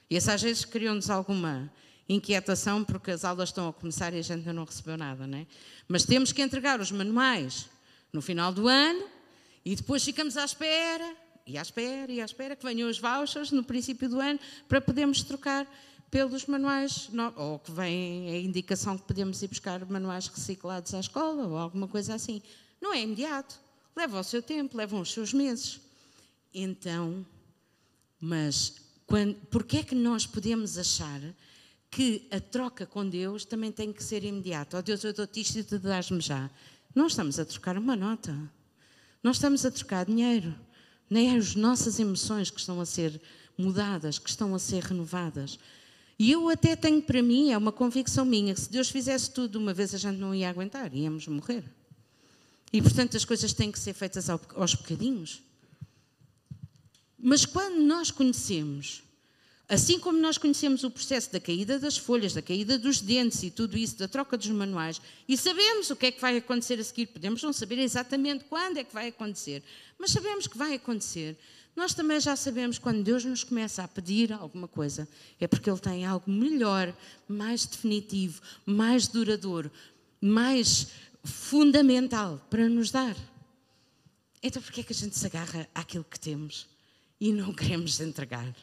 Esses 0.09 0.29
às 0.29 0.41
vezes 0.43 0.65
criam-nos 0.65 1.11
alguma 1.11 1.71
inquietação 2.09 2.85
porque 2.85 3.11
as 3.11 3.25
aulas 3.25 3.49
estão 3.49 3.69
a 3.69 3.73
começar 3.73 4.13
e 4.13 4.19
a 4.19 4.23
gente 4.23 4.41
ainda 4.41 4.53
não 4.53 4.65
recebeu 4.65 4.97
nada, 4.97 5.27
não 5.27 5.39
é? 5.39 5.47
Mas 5.89 6.05
temos 6.05 6.33
que 6.33 6.43
entregar 6.43 6.81
os 6.81 6.91
manuais 6.91 7.67
no 8.13 8.21
final 8.21 8.53
do 8.53 8.69
ano 8.69 9.05
e 9.65 9.75
depois 9.75 10.05
ficamos 10.05 10.37
à 10.37 10.45
espera, 10.45 11.17
e 11.47 11.57
à 11.57 11.63
espera, 11.63 12.13
e 12.13 12.21
à 12.21 12.25
espera 12.25 12.55
que 12.55 12.65
venham 12.65 12.89
os 12.89 12.99
vouchers 12.99 13.51
no 13.51 13.65
princípio 13.65 14.09
do 14.09 14.21
ano 14.21 14.39
para 14.69 14.81
podermos 14.81 15.23
trocar 15.23 15.67
pelos 16.11 16.47
manuais, 16.47 17.11
ou 17.35 17.59
que 17.59 17.73
vem 17.73 18.31
a 18.31 18.39
indicação 18.39 18.97
que 18.97 19.05
podemos 19.05 19.43
ir 19.43 19.49
buscar 19.49 19.85
manuais 19.87 20.29
reciclados 20.29 20.95
à 20.95 21.01
escola 21.01 21.47
ou 21.47 21.57
alguma 21.57 21.89
coisa 21.89 22.15
assim. 22.15 22.41
Não 22.81 22.93
é 22.93 23.03
imediato, 23.03 23.59
leva 23.97 24.21
o 24.21 24.23
seu 24.23 24.41
tempo, 24.41 24.77
levam 24.77 25.01
os 25.01 25.13
seus 25.13 25.33
meses. 25.33 25.81
Então, 26.55 27.27
mas 28.21 28.77
quando, 29.07 29.35
porquê 29.47 29.79
é 29.79 29.83
que 29.83 29.95
nós 29.95 30.25
podemos 30.25 30.79
achar 30.79 31.21
que 31.95 32.27
a 32.33 32.41
troca 32.41 32.85
com 32.85 33.09
Deus 33.09 33.45
também 33.45 33.71
tem 33.71 33.93
que 33.93 34.03
ser 34.03 34.25
imediata. 34.25 34.77
Oh 34.77 34.83
Deus, 34.83 35.05
eu 35.05 35.13
dou-te 35.13 35.41
isto 35.41 35.61
e 35.61 35.63
tu 35.63 35.79
dás-me 35.79 36.21
já. 36.21 36.51
Não 36.93 37.07
estamos 37.07 37.39
a 37.39 37.45
trocar 37.45 37.79
uma 37.79 37.95
nota. 37.95 38.37
Não 39.23 39.31
estamos 39.31 39.65
a 39.65 39.71
trocar 39.71 40.05
dinheiro. 40.05 40.53
Nem 41.09 41.33
é 41.33 41.39
as 41.39 41.55
nossas 41.55 42.01
emoções 42.01 42.51
que 42.51 42.59
estão 42.59 42.81
a 42.81 42.85
ser 42.85 43.21
mudadas, 43.57 44.19
que 44.19 44.29
estão 44.29 44.57
a 44.57 44.59
ser 44.59 44.83
renovadas. 44.83 45.57
E 46.19 46.33
eu 46.33 46.49
até 46.49 46.75
tenho 46.75 47.01
para 47.01 47.23
mim, 47.23 47.53
é 47.53 47.57
uma 47.57 47.71
convicção 47.71 48.25
minha, 48.25 48.55
que 48.55 48.63
se 48.63 48.73
Deus 48.73 48.91
fizesse 48.91 49.31
tudo 49.31 49.57
uma 49.57 49.73
vez 49.73 49.95
a 49.95 49.99
gente 49.99 50.19
não 50.19 50.35
ia 50.35 50.51
aguentar, 50.51 50.93
íamos 50.93 51.29
morrer. 51.29 51.63
E 52.73 52.83
portanto 52.83 53.17
as 53.17 53.25
coisas 53.25 53.53
têm 53.53 53.71
que 53.71 53.79
ser 53.79 53.95
feitas 53.95 54.29
aos 54.29 54.75
bocadinhos. 54.75 55.45
Mas 57.17 57.47
quando 57.47 57.81
nós 57.81 58.11
conhecemos 58.11 59.05
Assim 59.67 59.99
como 59.99 60.19
nós 60.19 60.37
conhecemos 60.37 60.85
o 60.85 60.91
processo 60.91 61.33
da 61.33 61.41
caída 61.41 61.79
das 61.79 61.97
folhas, 61.97 62.35
da 62.35 62.43
caída 62.43 62.79
dos 62.79 63.01
dentes 63.01 63.43
e 63.43 63.51
tudo 63.51 63.79
isso, 63.79 63.97
da 63.97 64.07
troca 64.07 64.37
dos 64.37 64.49
manuais, 64.49 65.01
e 65.27 65.39
sabemos 65.39 65.89
o 65.89 65.97
que 65.97 66.07
é 66.07 66.11
que 66.13 66.21
vai 66.21 66.37
acontecer 66.37 66.79
a 66.79 66.85
seguir, 66.85 67.07
podemos 67.07 67.43
não 67.43 67.53
saber 67.53 67.79
exatamente 67.79 68.45
quando 68.45 68.77
é 68.77 68.85
que 68.85 68.93
vai 68.93 69.09
acontecer, 69.09 69.63
mas 69.99 70.11
sabemos 70.11 70.47
que 70.47 70.59
vai 70.59 70.75
acontecer. 70.75 71.39
Nós 71.75 71.95
também 71.95 72.21
já 72.21 72.37
sabemos 72.37 72.79
quando 72.79 73.03
Deus 73.03 73.25
nos 73.25 73.43
começa 73.43 73.83
a 73.83 73.89
pedir 73.89 74.33
alguma 74.33 74.69
coisa, 74.69 75.09
é 75.41 75.47
porque 75.47 75.69
Ele 75.71 75.81
tem 75.81 76.05
algo 76.05 76.31
melhor, 76.31 76.95
mais 77.27 77.65
definitivo, 77.65 78.43
mais 78.67 79.09
duradouro, 79.09 79.73
mais 80.21 80.89
fundamental 81.25 82.39
para 82.51 82.69
nos 82.69 82.91
dar. 82.91 83.17
Então, 84.43 84.61
por 84.61 84.71
que 84.71 84.83
é 84.83 84.85
que 84.85 84.93
a 84.93 84.97
gente 84.97 85.19
se 85.19 85.27
agarra 85.27 85.67
àquilo 85.75 86.05
que 86.05 86.21
temos 86.21 86.69
e 87.19 87.33
não 87.33 87.53
queremos 87.55 87.99
entregar? 87.99 88.55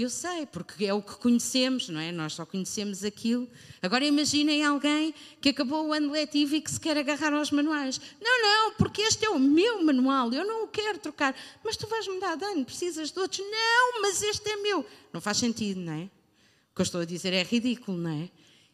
Eu 0.00 0.08
sei, 0.08 0.46
porque 0.46 0.86
é 0.86 0.94
o 0.94 1.02
que 1.02 1.16
conhecemos, 1.16 1.88
não 1.88 1.98
é? 1.98 2.12
Nós 2.12 2.34
só 2.34 2.46
conhecemos 2.46 3.02
aquilo. 3.02 3.48
Agora 3.82 4.04
imaginem 4.04 4.62
alguém 4.62 5.12
que 5.40 5.48
acabou 5.48 5.88
o 5.88 5.92
ano 5.92 6.12
letivo 6.12 6.54
e 6.54 6.60
que 6.60 6.70
se 6.70 6.78
quer 6.78 6.96
agarrar 6.96 7.32
aos 7.32 7.50
manuais. 7.50 8.00
Não, 8.20 8.40
não, 8.40 8.74
porque 8.76 9.02
este 9.02 9.24
é 9.24 9.28
o 9.28 9.40
meu 9.40 9.82
manual, 9.82 10.32
eu 10.32 10.46
não 10.46 10.62
o 10.62 10.68
quero 10.68 11.00
trocar. 11.00 11.34
Mas 11.64 11.76
tu 11.76 11.88
vais 11.88 12.06
mudar 12.06 12.36
de 12.36 12.44
ano, 12.44 12.64
precisas 12.64 13.10
de 13.10 13.18
outros. 13.18 13.40
Não, 13.40 14.00
mas 14.00 14.22
este 14.22 14.48
é 14.48 14.56
meu. 14.58 14.86
Não 15.12 15.20
faz 15.20 15.38
sentido, 15.38 15.80
não 15.80 15.92
é? 15.92 16.04
O 16.04 16.76
que 16.76 16.80
eu 16.80 16.84
estou 16.84 17.00
a 17.00 17.04
dizer 17.04 17.32
é 17.32 17.42
ridículo, 17.42 17.98
não 17.98 18.10
é? 18.12 18.30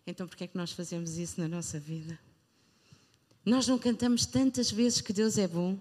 Então 0.07 0.29
porquê 0.29 0.45
é 0.45 0.47
que 0.47 0.59
nós 0.59 0.73
fazemos 0.73 1.17
isso 1.17 1.41
na 1.41 1.49
nossa 1.49 1.81
vida? 1.81 2.19
Nós 3.47 3.67
não 3.67 3.79
cantamos 3.79 4.27
tantas 4.27 4.71
vezes 4.71 5.01
que 5.01 5.15
Deus 5.15 5.39
é 5.39 5.49
bom. 5.49 5.79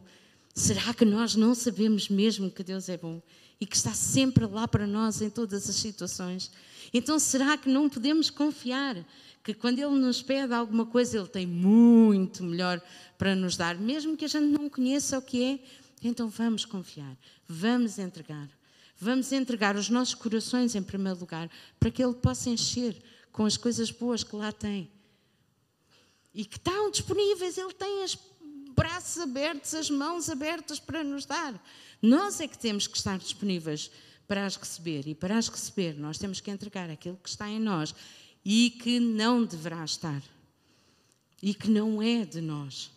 Será 0.55 0.93
que 0.93 1.03
nós 1.03 1.35
não 1.35 1.53
sabemos 1.53 2.07
mesmo 2.07 2.49
que 2.49 2.63
Deus 2.63 2.87
é 2.87 2.95
bom? 2.95 3.21
E 3.63 3.65
que 3.65 3.77
está 3.77 3.93
sempre 3.93 4.45
lá 4.45 4.67
para 4.67 4.85
nós 4.85 5.21
em 5.21 5.29
todas 5.29 5.69
as 5.69 5.77
situações. 5.77 6.51
Então, 6.93 7.17
será 7.17 7.57
que 7.57 7.69
não 7.69 7.87
podemos 7.87 8.29
confiar 8.29 8.97
que 9.41 9.53
quando 9.53 9.79
Ele 9.79 9.97
nos 9.97 10.21
pede 10.21 10.53
alguma 10.53 10.85
coisa, 10.85 11.17
Ele 11.17 11.29
tem 11.29 11.47
muito 11.47 12.43
melhor 12.43 12.81
para 13.17 13.33
nos 13.33 13.55
dar, 13.55 13.77
mesmo 13.77 14.17
que 14.17 14.25
a 14.25 14.27
gente 14.27 14.47
não 14.47 14.69
conheça 14.69 15.17
o 15.17 15.21
que 15.21 15.41
é? 15.41 15.59
Então, 16.03 16.27
vamos 16.27 16.65
confiar, 16.65 17.15
vamos 17.47 17.97
entregar. 17.97 18.49
Vamos 18.97 19.31
entregar 19.31 19.77
os 19.77 19.87
nossos 19.87 20.13
corações 20.13 20.75
em 20.75 20.83
primeiro 20.83 21.21
lugar, 21.21 21.49
para 21.79 21.89
que 21.89 22.03
Ele 22.03 22.15
possa 22.15 22.49
encher 22.49 23.01
com 23.31 23.45
as 23.45 23.55
coisas 23.55 23.89
boas 23.91 24.25
que 24.25 24.35
lá 24.35 24.51
tem. 24.51 24.91
E 26.33 26.43
que 26.43 26.57
estão 26.57 26.91
disponíveis, 26.91 27.57
Ele 27.57 27.73
tem 27.73 28.03
os 28.03 28.19
braços 28.75 29.23
abertos, 29.23 29.73
as 29.73 29.89
mãos 29.89 30.29
abertas 30.29 30.81
para 30.81 31.01
nos 31.01 31.25
dar. 31.25 31.53
Nós 32.03 32.41
é 32.41 32.47
que 32.49 32.57
temos 32.57 32.85
que 32.85 32.97
estar 32.97 33.17
disponíveis 33.17 33.89
para 34.27 34.45
as 34.45 34.57
receber. 34.57 35.07
E 35.07 35.15
para 35.15 35.37
as 35.37 35.47
receber, 35.47 35.93
nós 35.93 36.17
temos 36.17 36.41
que 36.41 36.51
entregar 36.51 36.89
aquilo 36.89 37.15
que 37.15 37.29
está 37.29 37.49
em 37.49 37.59
nós 37.59 37.95
e 38.43 38.71
que 38.71 38.99
não 38.99 39.45
deverá 39.45 39.85
estar. 39.85 40.21
E 41.41 41.53
que 41.53 41.69
não 41.69 42.01
é 42.01 42.25
de 42.25 42.41
nós. 42.41 42.91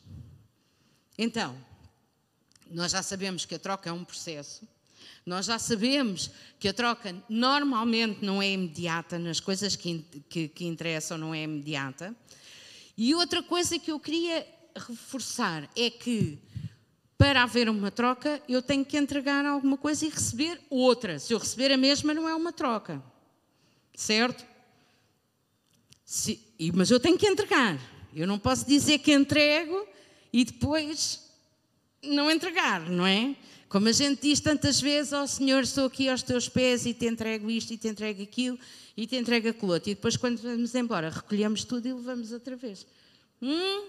Então, 1.16 1.56
nós 2.68 2.90
já 2.90 3.02
sabemos 3.02 3.44
que 3.44 3.54
a 3.54 3.58
troca 3.60 3.88
é 3.88 3.92
um 3.92 4.04
processo. 4.04 4.66
Nós 5.24 5.46
já 5.46 5.58
sabemos 5.58 6.28
que 6.58 6.66
a 6.66 6.74
troca 6.74 7.14
normalmente 7.28 8.24
não 8.24 8.42
é 8.42 8.50
imediata, 8.50 9.20
nas 9.20 9.38
coisas 9.38 9.76
que, 9.76 10.04
que, 10.28 10.48
que 10.48 10.64
interessam 10.64 11.16
não 11.16 11.32
é 11.32 11.44
imediata. 11.44 12.12
E 12.96 13.14
outra 13.14 13.40
coisa 13.40 13.78
que 13.78 13.92
eu 13.92 14.00
queria 14.00 14.44
reforçar 14.74 15.68
é 15.76 15.90
que 15.90 16.38
para 17.18 17.42
haver 17.42 17.68
uma 17.68 17.90
troca, 17.90 18.42
eu 18.48 18.60
tenho 18.60 18.84
que 18.84 18.96
entregar 18.96 19.44
alguma 19.44 19.76
coisa 19.76 20.04
e 20.04 20.08
receber 20.08 20.60
outra. 20.68 21.18
Se 21.18 21.32
eu 21.32 21.38
receber 21.38 21.72
a 21.72 21.76
mesma, 21.76 22.12
não 22.12 22.28
é 22.28 22.34
uma 22.34 22.52
troca. 22.52 23.02
Certo? 23.94 24.44
Se, 26.04 26.38
mas 26.74 26.90
eu 26.90 27.00
tenho 27.00 27.16
que 27.16 27.26
entregar. 27.26 27.78
Eu 28.14 28.26
não 28.26 28.38
posso 28.38 28.66
dizer 28.66 28.98
que 28.98 29.12
entrego 29.12 29.86
e 30.32 30.44
depois 30.44 31.26
não 32.02 32.30
entregar, 32.30 32.80
não 32.88 33.06
é? 33.06 33.34
Como 33.68 33.88
a 33.88 33.92
gente 33.92 34.22
diz 34.22 34.38
tantas 34.38 34.80
vezes, 34.80 35.12
ó 35.12 35.22
oh, 35.22 35.26
Senhor, 35.26 35.62
estou 35.62 35.86
aqui 35.86 36.08
aos 36.08 36.22
teus 36.22 36.48
pés 36.48 36.86
e 36.86 36.94
te 36.94 37.06
entrego 37.06 37.50
isto 37.50 37.72
e 37.72 37.76
te 37.76 37.88
entrego 37.88 38.22
aquilo 38.22 38.58
e 38.96 39.06
te 39.06 39.16
entrego 39.16 39.48
aquilo 39.48 39.72
outro. 39.72 39.90
E 39.90 39.94
depois, 39.94 40.16
quando 40.16 40.38
vamos 40.38 40.74
embora, 40.74 41.10
recolhemos 41.10 41.64
tudo 41.64 41.88
e 41.88 41.92
levamos 41.92 42.30
outra 42.30 42.56
vez. 42.56 42.86
Hum? 43.42 43.86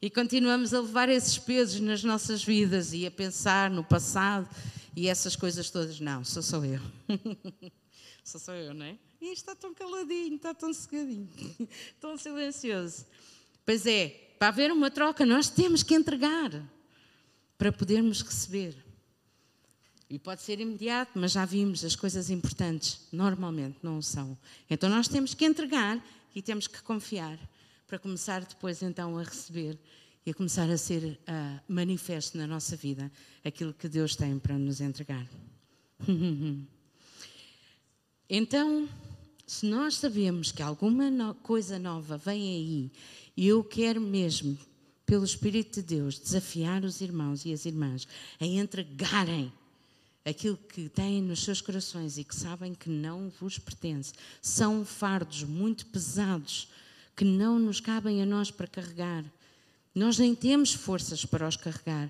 E 0.00 0.08
continuamos 0.08 0.72
a 0.72 0.80
levar 0.80 1.08
esses 1.08 1.38
pesos 1.38 1.80
nas 1.80 2.04
nossas 2.04 2.44
vidas 2.44 2.92
e 2.92 3.04
a 3.04 3.10
pensar 3.10 3.68
no 3.68 3.82
passado 3.82 4.48
e 4.94 5.08
essas 5.08 5.34
coisas 5.34 5.70
todas. 5.70 5.98
Não, 5.98 6.24
sou 6.24 6.40
só 6.42 6.64
eu. 6.64 6.80
sou 8.22 8.40
só 8.40 8.52
eu, 8.52 8.72
não 8.72 8.86
é? 8.86 8.96
E 9.20 9.32
está 9.32 9.56
tão 9.56 9.74
caladinho, 9.74 10.36
está 10.36 10.54
tão 10.54 10.72
cegadinho, 10.72 11.28
tão 12.00 12.16
silencioso. 12.16 13.06
Pois 13.66 13.86
é, 13.86 14.08
para 14.38 14.48
haver 14.48 14.70
uma 14.70 14.88
troca, 14.88 15.26
nós 15.26 15.50
temos 15.50 15.82
que 15.82 15.96
entregar 15.96 16.62
para 17.58 17.72
podermos 17.72 18.22
receber. 18.22 18.76
E 20.08 20.16
pode 20.16 20.42
ser 20.42 20.60
imediato, 20.60 21.18
mas 21.18 21.32
já 21.32 21.44
vimos, 21.44 21.84
as 21.84 21.96
coisas 21.96 22.30
importantes 22.30 23.00
normalmente 23.10 23.78
não 23.82 24.00
são. 24.00 24.38
Então 24.70 24.88
nós 24.88 25.08
temos 25.08 25.34
que 25.34 25.44
entregar 25.44 26.00
e 26.36 26.40
temos 26.40 26.68
que 26.68 26.80
confiar 26.82 27.36
para 27.88 27.98
começar 27.98 28.44
depois 28.44 28.82
então 28.82 29.16
a 29.16 29.22
receber 29.22 29.78
e 30.26 30.30
a 30.30 30.34
começar 30.34 30.68
a 30.68 30.76
ser 30.76 31.02
uh, 31.04 31.60
manifesto 31.66 32.36
na 32.36 32.46
nossa 32.46 32.76
vida 32.76 33.10
aquilo 33.42 33.72
que 33.72 33.88
Deus 33.88 34.14
tem 34.14 34.38
para 34.38 34.58
nos 34.58 34.82
entregar. 34.82 35.26
então, 38.28 38.86
se 39.46 39.64
nós 39.64 39.94
sabemos 39.94 40.52
que 40.52 40.62
alguma 40.62 41.10
no 41.10 41.34
coisa 41.34 41.78
nova 41.78 42.18
vem 42.18 42.42
aí 42.42 42.92
e 43.34 43.48
eu 43.48 43.64
quero 43.64 44.02
mesmo, 44.02 44.58
pelo 45.06 45.24
Espírito 45.24 45.80
de 45.80 45.96
Deus, 45.96 46.18
desafiar 46.18 46.84
os 46.84 47.00
irmãos 47.00 47.46
e 47.46 47.54
as 47.54 47.64
irmãs 47.64 48.06
a 48.38 48.44
entregarem 48.44 49.50
aquilo 50.26 50.58
que 50.58 50.90
têm 50.90 51.22
nos 51.22 51.42
seus 51.42 51.62
corações 51.62 52.18
e 52.18 52.24
que 52.24 52.36
sabem 52.36 52.74
que 52.74 52.90
não 52.90 53.30
vos 53.40 53.58
pertence. 53.58 54.12
São 54.42 54.84
fardos 54.84 55.42
muito 55.42 55.86
pesados 55.86 56.68
que 57.18 57.24
não 57.24 57.58
nos 57.58 57.80
cabem 57.80 58.22
a 58.22 58.26
nós 58.26 58.48
para 58.48 58.68
carregar. 58.68 59.24
Nós 59.92 60.16
nem 60.18 60.36
temos 60.36 60.72
forças 60.72 61.24
para 61.24 61.48
os 61.48 61.56
carregar. 61.56 62.08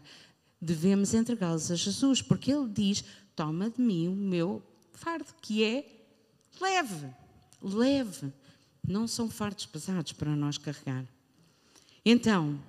Devemos 0.60 1.14
entregá-los 1.14 1.70
a 1.70 1.76
Jesus, 1.76 2.20
porque 2.20 2.52
Ele 2.52 2.68
diz: 2.68 3.02
Toma 3.34 3.70
de 3.70 3.80
mim 3.80 4.06
o 4.06 4.14
meu 4.14 4.62
fardo, 4.92 5.32
que 5.40 5.64
é 5.64 6.06
leve, 6.60 7.08
leve. 7.62 8.30
Não 8.86 9.08
são 9.08 9.30
fardos 9.30 9.64
pesados 9.64 10.12
para 10.12 10.36
nós 10.36 10.58
carregar. 10.58 11.06
Então, 12.04 12.62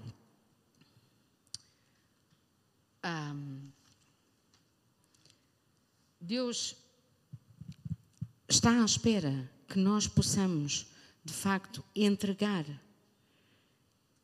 um, 3.03 3.69
Deus 6.22 6.74
está 8.48 8.81
à 8.81 8.86
espera 8.86 9.51
que 9.67 9.77
nós 9.77 10.08
possamos, 10.08 10.86
de 11.24 11.34
facto, 11.34 11.84
entregar 11.96 12.66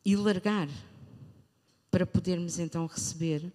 e 0.03 0.15
largar 0.15 0.69
para 1.89 2.05
podermos 2.05 2.59
então 2.59 2.85
receber 2.85 3.51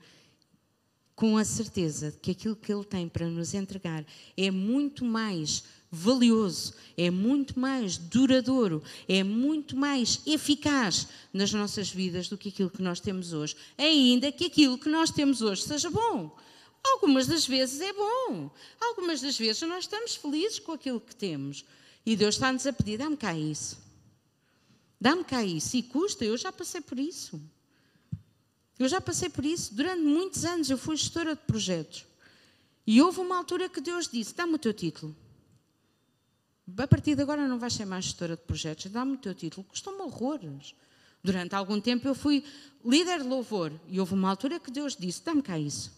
com 1.14 1.36
a 1.36 1.44
certeza 1.44 2.10
de 2.10 2.16
que 2.16 2.30
aquilo 2.30 2.56
que 2.56 2.72
Ele 2.72 2.84
tem 2.84 3.06
para 3.06 3.28
nos 3.28 3.52
entregar 3.52 4.06
é 4.36 4.50
muito 4.50 5.04
mais 5.04 5.62
valioso, 5.90 6.72
é 6.96 7.10
muito 7.10 7.58
mais 7.60 7.98
duradouro, 7.98 8.82
é 9.06 9.22
muito 9.22 9.76
mais 9.76 10.22
eficaz 10.26 11.08
nas 11.32 11.52
nossas 11.52 11.90
vidas 11.90 12.28
do 12.28 12.38
que 12.38 12.48
aquilo 12.48 12.70
que 12.70 12.80
nós 12.80 13.00
temos 13.00 13.34
hoje, 13.34 13.56
ainda 13.76 14.32
que 14.32 14.46
aquilo 14.46 14.78
que 14.78 14.88
nós 14.88 15.10
temos 15.10 15.42
hoje 15.42 15.62
seja 15.62 15.90
bom. 15.90 16.34
Algumas 16.82 17.26
das 17.26 17.46
vezes 17.46 17.80
é 17.80 17.92
bom, 17.92 18.50
algumas 18.80 19.20
das 19.20 19.36
vezes 19.36 19.60
nós 19.68 19.84
estamos 19.84 20.14
felizes 20.14 20.58
com 20.58 20.72
aquilo 20.72 21.00
que 21.00 21.14
temos. 21.14 21.66
E 22.10 22.16
Deus 22.16 22.34
está-nos 22.34 22.66
a 22.66 22.72
pedir: 22.72 22.98
dá-me 22.98 23.16
cá 23.16 23.32
isso. 23.32 23.78
Dá-me 25.00 25.22
cá 25.22 25.44
isso. 25.44 25.76
E 25.76 25.82
custa, 25.84 26.24
eu 26.24 26.36
já 26.36 26.50
passei 26.50 26.80
por 26.80 26.98
isso. 26.98 27.40
Eu 28.76 28.88
já 28.88 29.00
passei 29.00 29.28
por 29.28 29.44
isso. 29.44 29.72
Durante 29.72 30.02
muitos 30.02 30.44
anos 30.44 30.68
eu 30.68 30.76
fui 30.76 30.96
gestora 30.96 31.36
de 31.36 31.42
projetos. 31.42 32.04
E 32.84 33.00
houve 33.00 33.20
uma 33.20 33.36
altura 33.36 33.68
que 33.68 33.80
Deus 33.80 34.08
disse: 34.08 34.34
dá-me 34.34 34.54
o 34.54 34.58
teu 34.58 34.74
título. 34.74 35.14
A 36.76 36.88
partir 36.88 37.14
de 37.14 37.22
agora 37.22 37.46
não 37.46 37.60
vais 37.60 37.74
ser 37.74 37.84
mais 37.84 38.06
gestora 38.06 38.34
de 38.34 38.42
projetos, 38.42 38.90
dá-me 38.90 39.12
o 39.12 39.16
teu 39.16 39.32
título. 39.32 39.62
Custou-me 39.62 40.02
horrores. 40.02 40.74
Durante 41.22 41.54
algum 41.54 41.80
tempo 41.80 42.08
eu 42.08 42.14
fui 42.16 42.42
líder 42.84 43.22
de 43.22 43.28
louvor. 43.28 43.72
E 43.86 44.00
houve 44.00 44.14
uma 44.14 44.30
altura 44.30 44.58
que 44.58 44.72
Deus 44.72 44.96
disse: 44.96 45.22
dá-me 45.24 45.42
cá 45.42 45.56
isso. 45.56 45.92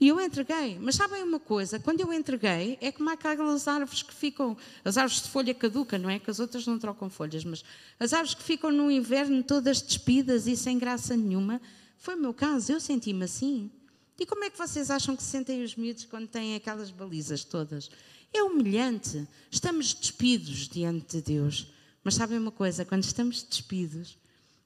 E 0.00 0.08
eu 0.08 0.18
entreguei. 0.18 0.78
Mas 0.80 0.94
sabem 0.94 1.22
uma 1.22 1.38
coisa? 1.38 1.78
Quando 1.78 2.00
eu 2.00 2.10
entreguei, 2.10 2.78
é 2.80 2.90
como 2.90 3.10
aquelas 3.10 3.68
árvores 3.68 4.02
que 4.02 4.14
ficam, 4.14 4.56
as 4.82 4.96
árvores 4.96 5.22
de 5.22 5.28
folha 5.28 5.52
caduca, 5.52 5.98
não 5.98 6.08
é? 6.08 6.18
Que 6.18 6.30
as 6.30 6.40
outras 6.40 6.66
não 6.66 6.78
trocam 6.78 7.10
folhas, 7.10 7.44
mas 7.44 7.62
as 7.98 8.14
árvores 8.14 8.34
que 8.34 8.42
ficam 8.42 8.72
no 8.72 8.90
inverno 8.90 9.42
todas 9.42 9.82
despidas 9.82 10.46
e 10.46 10.56
sem 10.56 10.78
graça 10.78 11.14
nenhuma. 11.14 11.60
Foi 11.98 12.14
o 12.14 12.18
meu 12.18 12.32
caso, 12.32 12.72
eu 12.72 12.80
senti-me 12.80 13.24
assim. 13.24 13.70
E 14.18 14.24
como 14.24 14.42
é 14.44 14.48
que 14.48 14.56
vocês 14.56 14.90
acham 14.90 15.14
que 15.14 15.22
se 15.22 15.28
sentem 15.28 15.62
os 15.62 15.76
miúdos 15.76 16.06
quando 16.06 16.28
têm 16.28 16.54
aquelas 16.54 16.90
balizas 16.90 17.44
todas? 17.44 17.90
É 18.32 18.42
humilhante. 18.42 19.28
Estamos 19.50 19.92
despidos 19.92 20.66
diante 20.66 21.18
de 21.18 21.22
Deus. 21.22 21.66
Mas 22.02 22.14
sabem 22.14 22.38
uma 22.38 22.50
coisa? 22.50 22.86
Quando 22.86 23.04
estamos 23.04 23.42
despidos, 23.42 24.16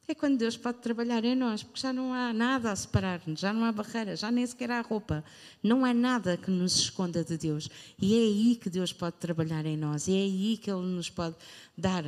é 0.07 0.15
quando 0.15 0.37
Deus 0.37 0.57
pode 0.57 0.79
trabalhar 0.79 1.25
em 1.25 1.35
nós, 1.35 1.63
porque 1.63 1.81
já 1.81 1.93
não 1.93 2.13
há 2.13 2.33
nada 2.33 2.71
a 2.71 2.77
separar-nos, 2.77 3.41
já 3.41 3.53
não 3.53 3.65
há 3.65 3.73
barreira, 3.73 4.15
já 4.15 4.31
nem 4.31 4.47
sequer 4.47 4.71
há 4.71 4.81
roupa. 4.83 5.25
Não 5.63 5.85
há 5.85 5.95
nada 5.95 6.37
que 6.37 6.51
nos 6.51 6.77
esconda 6.77 7.25
de 7.25 7.39
Deus. 7.39 7.71
E 7.99 8.15
é 8.15 8.19
aí 8.19 8.57
que 8.57 8.69
Deus 8.69 8.93
pode 8.93 9.17
trabalhar 9.17 9.65
em 9.65 9.77
nós, 9.77 10.07
e 10.07 10.13
é 10.13 10.23
aí 10.23 10.59
que 10.59 10.71
Ele 10.71 10.87
nos 10.87 11.09
pode 11.09 11.37
dar 11.77 12.05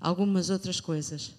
algumas 0.00 0.50
outras 0.50 0.80
coisas. 0.80 1.32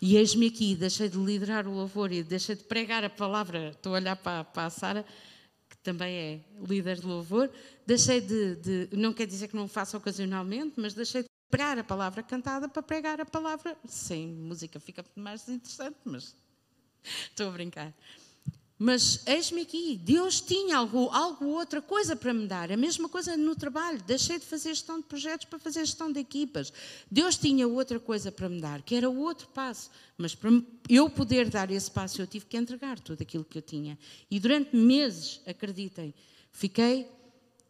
E 0.00 0.16
eis-me 0.16 0.46
aqui, 0.46 0.74
deixei 0.74 1.08
de 1.08 1.18
liderar 1.18 1.66
o 1.68 1.74
louvor 1.74 2.10
e 2.10 2.22
deixei 2.22 2.54
de 2.54 2.64
pregar 2.64 3.04
a 3.04 3.10
palavra. 3.10 3.70
Estou 3.70 3.92
a 3.94 3.96
olhar 3.96 4.16
para, 4.16 4.42
para 4.42 4.66
a 4.66 4.70
Sara, 4.70 5.04
que 5.68 5.76
também 5.78 6.14
é 6.14 6.40
líder 6.66 7.00
de 7.00 7.06
louvor. 7.06 7.50
Deixei 7.86 8.20
de, 8.20 8.56
de, 8.56 8.88
não 8.92 9.12
quer 9.12 9.26
dizer 9.26 9.48
que 9.48 9.56
não 9.56 9.68
faça 9.68 9.96
ocasionalmente, 9.96 10.74
mas 10.76 10.94
deixei 10.94 11.22
de 11.22 11.28
pregar 11.54 11.78
a 11.78 11.84
palavra 11.84 12.20
cantada 12.20 12.68
para 12.68 12.82
pregar 12.82 13.20
a 13.20 13.24
palavra 13.24 13.78
sem 13.86 14.26
música. 14.26 14.80
Fica 14.80 15.04
mais 15.14 15.48
interessante, 15.48 15.96
mas 16.04 16.34
estou 17.30 17.48
a 17.48 17.52
brincar. 17.52 17.94
Mas 18.76 19.24
eis-me 19.24 19.60
aqui, 19.62 19.96
Deus 19.96 20.40
tinha 20.40 20.76
algo, 20.76 21.08
algo, 21.10 21.46
outra 21.46 21.80
coisa 21.80 22.16
para 22.16 22.34
me 22.34 22.48
dar. 22.48 22.72
A 22.72 22.76
mesma 22.76 23.08
coisa 23.08 23.36
no 23.36 23.54
trabalho. 23.54 24.02
Deixei 24.02 24.36
de 24.36 24.44
fazer 24.44 24.70
gestão 24.70 24.98
de 24.98 25.06
projetos 25.06 25.46
para 25.46 25.60
fazer 25.60 25.86
gestão 25.86 26.10
de 26.10 26.18
equipas. 26.18 26.72
Deus 27.08 27.36
tinha 27.36 27.68
outra 27.68 28.00
coisa 28.00 28.32
para 28.32 28.48
me 28.48 28.60
dar, 28.60 28.82
que 28.82 28.96
era 28.96 29.08
outro 29.08 29.46
passo. 29.46 29.92
Mas 30.18 30.34
para 30.34 30.50
eu 30.88 31.08
poder 31.08 31.48
dar 31.48 31.70
esse 31.70 31.88
passo, 31.88 32.20
eu 32.20 32.26
tive 32.26 32.46
que 32.46 32.56
entregar 32.56 32.98
tudo 32.98 33.22
aquilo 33.22 33.44
que 33.44 33.58
eu 33.58 33.62
tinha. 33.62 33.96
E 34.28 34.40
durante 34.40 34.74
meses, 34.74 35.40
acreditem, 35.46 36.12
fiquei 36.50 37.08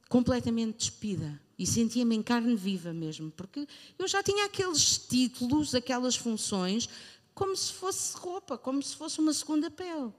completamente 0.08 0.76
despida 0.78 1.40
e 1.58 1.66
sentia-me 1.66 2.16
em 2.16 2.22
carne 2.22 2.56
viva 2.56 2.92
mesmo, 2.92 3.30
porque 3.30 3.66
eu 3.98 4.08
já 4.08 4.22
tinha 4.22 4.44
aqueles 4.46 4.98
títulos, 4.98 5.74
aquelas 5.74 6.16
funções, 6.16 6.88
como 7.34 7.56
se 7.56 7.72
fosse 7.72 8.16
roupa, 8.16 8.58
como 8.58 8.82
se 8.82 8.96
fosse 8.96 9.18
uma 9.18 9.32
segunda 9.32 9.70
pele. 9.70 10.12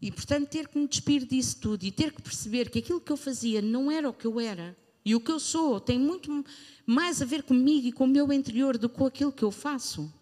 E, 0.00 0.10
portanto, 0.10 0.48
ter 0.48 0.68
que 0.68 0.78
me 0.78 0.86
despir 0.86 1.24
disso 1.24 1.56
tudo 1.60 1.84
e 1.84 1.90
ter 1.90 2.12
que 2.12 2.20
perceber 2.20 2.70
que 2.70 2.78
aquilo 2.78 3.00
que 3.00 3.10
eu 3.10 3.16
fazia 3.16 3.62
não 3.62 3.90
era 3.90 4.08
o 4.08 4.12
que 4.12 4.26
eu 4.26 4.38
era. 4.38 4.76
E 5.04 5.14
o 5.14 5.20
que 5.20 5.30
eu 5.30 5.40
sou 5.40 5.80
tem 5.80 5.98
muito 5.98 6.44
mais 6.84 7.22
a 7.22 7.24
ver 7.24 7.42
comigo 7.42 7.86
e 7.86 7.92
com 7.92 8.04
o 8.04 8.08
meu 8.08 8.32
interior 8.32 8.76
do 8.76 8.88
que 8.88 8.96
com 8.96 9.06
aquilo 9.06 9.32
que 9.32 9.44
eu 9.44 9.50
faço. 9.50 10.12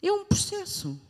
É 0.00 0.12
um 0.12 0.24
processo. 0.24 1.00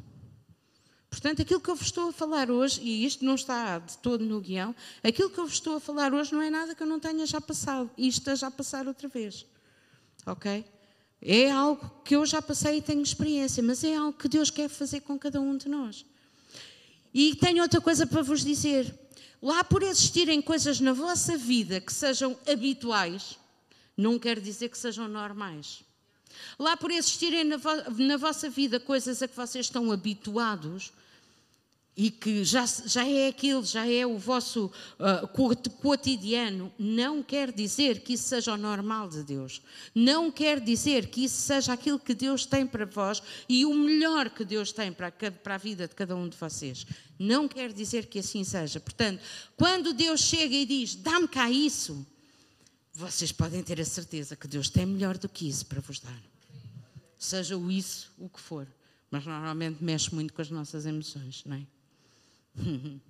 Portanto, 1.13 1.43
aquilo 1.43 1.61
que 1.61 1.69
eu 1.69 1.75
vos 1.75 1.89
estou 1.89 2.09
a 2.09 2.13
falar 2.13 2.51
hoje, 2.51 2.81
e 2.81 3.05
isto 3.05 3.23
não 3.23 3.35
está 3.35 3.79
de 3.79 3.99
todo 3.99 4.25
no 4.25 4.41
guião, 4.41 4.75
aquilo 5.05 5.29
que 5.29 5.39
eu 5.39 5.45
vos 5.45 5.53
estou 5.53 5.77
a 5.77 5.81
falar 5.81 6.15
hoje 6.15 6.33
não 6.33 6.41
é 6.41 6.49
nada 6.49 6.75
que 6.75 6.83
eu 6.83 6.87
não 6.87 6.99
tenha 6.99 7.27
já 7.27 7.39
passado 7.39 7.91
e 7.99 8.09
esteja 8.09 8.47
a 8.47 8.51
passar 8.51 8.89
outra 8.89 9.07
vez. 9.09 9.45
Ok? 10.25 10.65
É 11.21 11.51
algo 11.51 11.87
que 12.03 12.17
eu 12.17 12.25
já 12.25 12.41
passei 12.41 12.79
e 12.79 12.83
tenho 12.83 13.03
experiência, 13.03 13.63
mas 13.63 13.85
é 13.85 13.95
algo 13.95 14.15
que 14.15 14.27
Deus 14.27 14.51
quer 14.51 14.71
fazer 14.71 15.01
com 15.01 15.19
cada 15.19 15.39
um 15.39 15.55
de 15.55 15.69
nós. 15.69 16.07
E 17.13 17.37
tenho 17.37 17.63
outra 17.63 17.79
coisa 17.79 18.07
para 18.07 18.23
vos 18.23 18.43
dizer. 18.43 18.99
Lá 19.43 19.63
por 19.63 19.83
existirem 19.83 20.41
coisas 20.41 20.81
na 20.81 20.95
vossa 20.95 21.37
vida 21.37 21.79
que 21.79 21.93
sejam 21.93 22.39
habituais, 22.51 23.39
não 23.95 24.19
quer 24.19 24.41
dizer 24.41 24.71
que 24.71 24.79
sejam 24.79 25.07
normais. 25.09 25.85
Lá 26.59 26.75
por 26.75 26.91
existirem 26.91 27.45
na, 27.45 27.59
vo 27.59 27.71
na 27.99 28.17
vossa 28.17 28.49
vida 28.49 28.81
coisas 28.81 29.23
a 29.23 29.29
que 29.29 29.37
vocês 29.37 29.67
estão 29.67 29.93
habituados, 29.93 30.91
e 31.95 32.11
que 32.11 32.43
já, 32.43 32.65
já 32.65 33.07
é 33.07 33.29
aquilo, 33.29 33.63
já 33.65 33.87
é 33.87 34.07
o 34.07 34.17
vosso 34.17 34.67
uh, 34.99 35.71
cotidiano, 35.81 36.73
não 36.79 37.23
quer 37.23 37.53
dizer 37.53 38.01
que 38.01 38.15
isso 38.15 38.29
seja 38.29 38.55
o 38.55 38.57
normal 38.57 39.09
de 39.09 39.23
Deus. 39.23 39.61
Não 39.95 40.31
quer 40.31 40.59
dizer 40.59 41.09
que 41.09 41.25
isso 41.25 41.43
seja 41.43 41.73
aquilo 41.75 41.99
que 41.99 42.15
Deus 42.15 42.47
tem 42.47 42.67
para 42.67 42.87
vós 42.87 43.23
e 43.47 43.67
o 43.67 43.75
melhor 43.75 44.31
que 44.31 44.45
Deus 44.45 44.73
tem 44.73 44.91
para 44.91 45.13
para 45.13 45.55
a 45.55 45.59
vida 45.59 45.87
de 45.87 45.95
cada 45.95 46.17
um 46.17 46.29
de 46.29 46.37
vocês. 46.37 46.87
Não 47.19 47.47
quer 47.47 47.73
dizer 47.73 48.07
que 48.07 48.21
assim 48.21 48.43
seja. 48.43 48.81
Portanto, 48.81 49.21
quando 49.57 49.93
Deus 49.93 50.23
chega 50.23 50.55
e 50.55 50.65
diz: 50.65 50.95
dá-me 50.95 51.29
cá 51.29 51.51
isso, 51.51 52.07
vocês 52.95 53.31
podem 53.33 53.63
ter 53.63 53.79
a 53.81 53.85
certeza 53.85 54.35
que 54.35 54.49
Deus 54.49 54.71
tem 54.71 54.87
melhor 54.87 55.19
do 55.19 55.29
que 55.29 55.47
isso 55.47 55.67
para 55.67 55.81
vos 55.81 56.01
dar. 56.01 56.23
Seja 57.19 57.57
o 57.57 57.71
isso 57.71 58.11
o 58.19 58.31
que 58.31 58.41
for. 58.41 58.67
Mas 59.11 59.27
normalmente 59.27 59.85
mexe 59.85 60.15
muito 60.15 60.33
com 60.33 60.41
as 60.41 60.49
nossas 60.49 60.87
emoções, 60.87 61.43
não 61.45 61.57
é? 61.57 61.67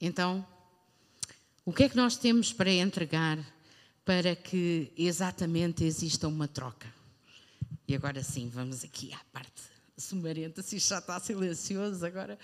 Então, 0.00 0.46
o 1.64 1.72
que 1.72 1.82
é 1.82 1.88
que 1.88 1.96
nós 1.96 2.16
temos 2.16 2.52
para 2.52 2.70
entregar 2.70 3.36
para 4.04 4.36
que 4.36 4.92
exatamente 4.96 5.82
exista 5.82 6.28
uma 6.28 6.46
troca? 6.46 6.86
E 7.88 7.96
agora 7.96 8.22
sim, 8.22 8.48
vamos 8.48 8.84
aqui 8.84 9.12
à 9.12 9.18
parte 9.32 9.62
sumarenta, 9.98 10.62
se 10.62 10.76
isto 10.76 10.90
já 10.90 10.98
está 10.98 11.18
silencioso 11.18 12.06
agora. 12.06 12.38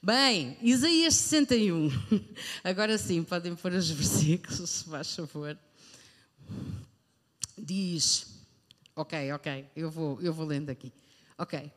Bem, 0.00 0.56
Isaías 0.62 1.14
61. 1.16 1.90
Agora 2.62 2.96
sim, 2.96 3.24
podem 3.24 3.56
pôr 3.56 3.72
os 3.72 3.90
versículos, 3.90 4.70
se 4.70 4.84
faz 4.84 5.14
favor. 5.14 5.58
Diz, 7.58 8.26
ok, 8.94 9.32
ok, 9.32 9.66
eu 9.74 9.90
vou, 9.90 10.20
eu 10.20 10.32
vou 10.32 10.46
lendo 10.46 10.70
aqui. 10.70 10.92
Ok. 11.36 11.70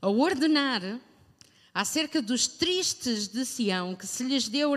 A 0.00 0.08
ordenar 0.08 0.98
acerca 1.72 2.20
dos 2.20 2.46
tristes 2.46 3.28
de 3.28 3.44
Sião, 3.44 3.94
que 3.94 4.06
se 4.06 4.24
lhes 4.24 4.48
deu 4.48 4.72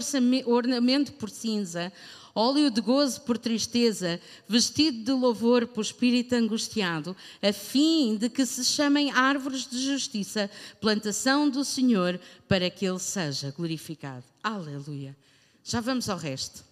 ornamento 0.45 1.13
por 1.13 1.29
cinza, 1.29 1.91
óleo 2.35 2.71
de 2.71 2.81
gozo 2.81 3.21
por 3.21 3.37
tristeza, 3.37 4.19
vestido 4.47 5.03
de 5.03 5.11
louvor 5.11 5.67
por 5.67 5.81
espírito 5.81 6.33
angustiado, 6.33 7.15
a 7.41 7.53
fim 7.53 8.17
de 8.17 8.29
que 8.29 8.45
se 8.45 8.63
chamem 8.63 9.11
árvores 9.11 9.67
de 9.67 9.79
justiça, 9.83 10.49
plantação 10.81 11.49
do 11.49 11.63
Senhor, 11.63 12.19
para 12.47 12.69
que 12.69 12.85
Ele 12.85 12.99
seja 12.99 13.51
glorificado. 13.51 14.23
Aleluia. 14.43 15.15
Já 15.63 15.79
vamos 15.79 16.09
ao 16.09 16.17
resto. 16.17 16.63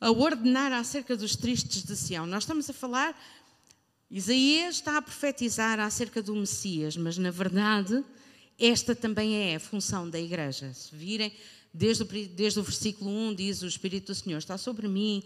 A 0.00 0.10
ordenar 0.10 0.72
acerca 0.72 1.16
dos 1.16 1.36
tristes 1.36 1.82
de 1.82 1.96
Sião. 1.96 2.26
Nós 2.26 2.44
estamos 2.44 2.68
a 2.68 2.72
falar, 2.72 3.18
Isaías 4.10 4.76
está 4.76 4.96
a 4.96 5.02
profetizar 5.02 5.78
acerca 5.78 6.22
do 6.22 6.34
Messias, 6.34 6.96
mas 6.96 7.16
na 7.16 7.30
verdade, 7.30 8.02
esta 8.60 8.94
também 8.94 9.52
é 9.52 9.56
a 9.56 9.60
função 9.60 10.08
da 10.08 10.20
igreja. 10.20 10.72
Se 10.74 10.94
virem, 10.94 11.32
Desde 11.72 12.02
o, 12.02 12.06
desde 12.06 12.58
o 12.58 12.64
versículo 12.64 13.10
1 13.10 13.34
diz: 13.36 13.62
O 13.62 13.66
Espírito 13.66 14.06
do 14.06 14.14
Senhor 14.14 14.38
está 14.38 14.58
sobre 14.58 14.88
mim 14.88 15.22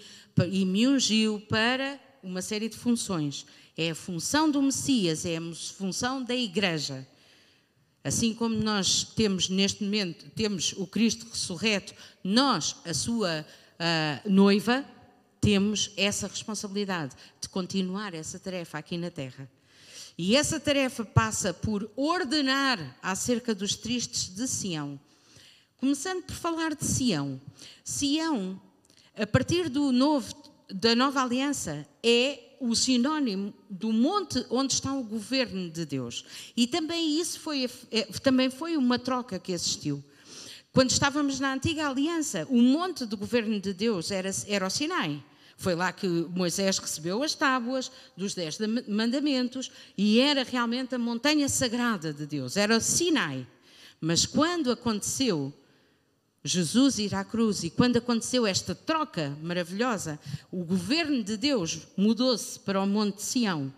e 0.50 0.64
me 0.66 0.86
ungiu 0.86 1.40
para 1.48 1.98
uma 2.22 2.42
série 2.42 2.68
de 2.68 2.76
funções. 2.76 3.46
É 3.76 3.90
a 3.90 3.94
função 3.94 4.50
do 4.50 4.60
Messias, 4.60 5.24
é 5.24 5.38
a 5.38 5.54
função 5.76 6.22
da 6.22 6.34
igreja. 6.34 7.06
Assim 8.02 8.34
como 8.34 8.54
nós 8.54 9.04
temos 9.16 9.48
neste 9.48 9.82
momento, 9.82 10.30
temos 10.34 10.74
o 10.76 10.86
Cristo 10.86 11.26
ressurreto, 11.30 11.94
nós, 12.22 12.76
a 12.84 12.92
sua 12.92 13.46
noiva, 14.26 14.84
temos 15.40 15.90
essa 15.96 16.26
responsabilidade 16.26 17.16
de 17.40 17.48
continuar 17.48 18.12
essa 18.12 18.38
tarefa 18.38 18.76
aqui 18.76 18.98
na 18.98 19.10
terra. 19.10 19.50
E 20.16 20.36
essa 20.36 20.60
tarefa 20.60 21.04
passa 21.04 21.52
por 21.52 21.90
ordenar 21.96 22.96
acerca 23.02 23.54
dos 23.54 23.74
tristes 23.74 24.28
de 24.34 24.46
Sião 24.46 24.98
Começando 25.84 26.22
por 26.22 26.34
falar 26.34 26.74
de 26.74 26.82
Sião. 26.82 27.38
Sião, 27.84 28.58
a 29.14 29.26
partir 29.26 29.68
do 29.68 29.92
novo, 29.92 30.34
da 30.66 30.94
nova 30.94 31.22
aliança, 31.22 31.86
é 32.02 32.56
o 32.58 32.74
sinónimo 32.74 33.52
do 33.68 33.92
monte 33.92 34.46
onde 34.48 34.72
está 34.72 34.94
o 34.94 35.04
governo 35.04 35.68
de 35.68 35.84
Deus. 35.84 36.24
E 36.56 36.66
também 36.66 37.20
isso 37.20 37.38
foi, 37.38 37.68
é, 37.90 38.04
também 38.22 38.48
foi 38.48 38.78
uma 38.78 38.98
troca 38.98 39.38
que 39.38 39.52
existiu. 39.52 40.02
Quando 40.72 40.88
estávamos 40.88 41.38
na 41.38 41.52
antiga 41.52 41.86
aliança, 41.86 42.46
o 42.48 42.62
monte 42.62 43.04
do 43.04 43.18
governo 43.18 43.60
de 43.60 43.74
Deus 43.74 44.10
era, 44.10 44.30
era 44.46 44.66
o 44.66 44.70
Sinai. 44.70 45.22
Foi 45.56 45.74
lá 45.74 45.92
que 45.92 46.06
Moisés 46.06 46.78
recebeu 46.78 47.22
as 47.22 47.34
tábuas 47.34 47.90
dos 48.16 48.34
Dez 48.34 48.58
Mandamentos 48.88 49.70
e 49.96 50.20
era 50.20 50.42
realmente 50.42 50.94
a 50.94 50.98
montanha 50.98 51.48
sagrada 51.48 52.12
de 52.12 52.26
Deus, 52.26 52.56
era 52.56 52.76
o 52.76 52.80
Sinai. 52.80 53.46
Mas 54.00 54.26
quando 54.26 54.70
aconteceu 54.70 55.52
Jesus 56.46 56.98
ir 56.98 57.14
à 57.14 57.24
cruz 57.24 57.64
e 57.64 57.70
quando 57.70 57.96
aconteceu 57.96 58.46
esta 58.46 58.74
troca 58.74 59.34
maravilhosa, 59.40 60.20
o 60.52 60.62
governo 60.62 61.24
de 61.24 61.38
Deus 61.38 61.86
mudou-se 61.96 62.60
para 62.60 62.82
o 62.82 62.86
Monte 62.86 63.22
Sião. 63.22 63.72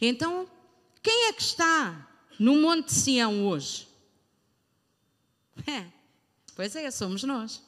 Então, 0.00 0.48
quem 1.00 1.28
é 1.28 1.32
que 1.32 1.42
está 1.42 2.08
no 2.36 2.56
Monte 2.56 2.92
Sião 2.92 3.46
hoje? 3.46 3.86
É, 5.66 5.84
pois 6.54 6.76
é, 6.76 6.88
somos 6.88 7.24
nós. 7.24 7.60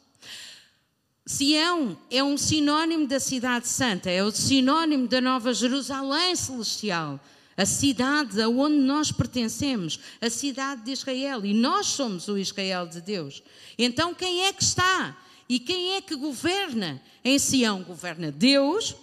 Sião 1.31 1.97
é 2.11 2.25
um 2.25 2.37
sinónimo 2.37 3.07
da 3.07 3.21
cidade 3.21 3.69
santa, 3.69 4.11
é 4.11 4.21
o 4.23 4.33
sinónimo 4.33 5.07
da 5.07 5.21
Nova 5.21 5.55
Jerusalém 5.55 6.35
celestial 6.35 7.21
a 7.57 7.67
cidade 7.67 8.41
aonde 8.41 8.77
nós 8.77 9.13
pertencemos, 9.13 10.01
a 10.21 10.31
cidade 10.31 10.83
de 10.83 10.93
Israel, 10.93 11.45
e 11.45 11.53
nós 11.53 11.87
somos 11.89 12.27
o 12.27 12.39
Israel 12.39 12.87
de 12.87 13.03
Deus. 13.03 13.43
Então, 13.79 14.15
quem 14.15 14.47
é 14.47 14.53
que 14.53 14.63
está? 14.63 15.17
E 15.47 15.61
quem 15.61 15.95
é 15.95 16.01
que 16.01 16.17
governa 16.17 17.03
em 17.23 17.39
Sião? 17.39 17.83
Governa 17.83 18.33
Deus, 18.33 18.97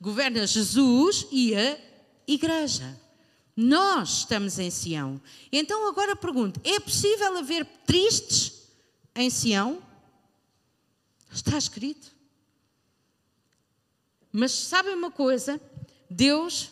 governa 0.00 0.46
Jesus 0.46 1.26
e 1.32 1.56
a 1.56 1.76
igreja. 2.26 2.98
Nós 3.56 4.20
estamos 4.20 4.60
em 4.60 4.70
Sião. 4.70 5.20
Então, 5.50 5.88
agora 5.88 6.14
pergunto: 6.14 6.60
é 6.62 6.78
possível 6.78 7.36
haver 7.36 7.66
tristes 7.84 8.68
em 9.14 9.28
Sião? 9.28 9.82
Está 11.30 11.56
escrito. 11.58 12.14
Mas 14.32 14.52
sabem 14.52 14.94
uma 14.94 15.10
coisa? 15.10 15.60
Deus 16.10 16.70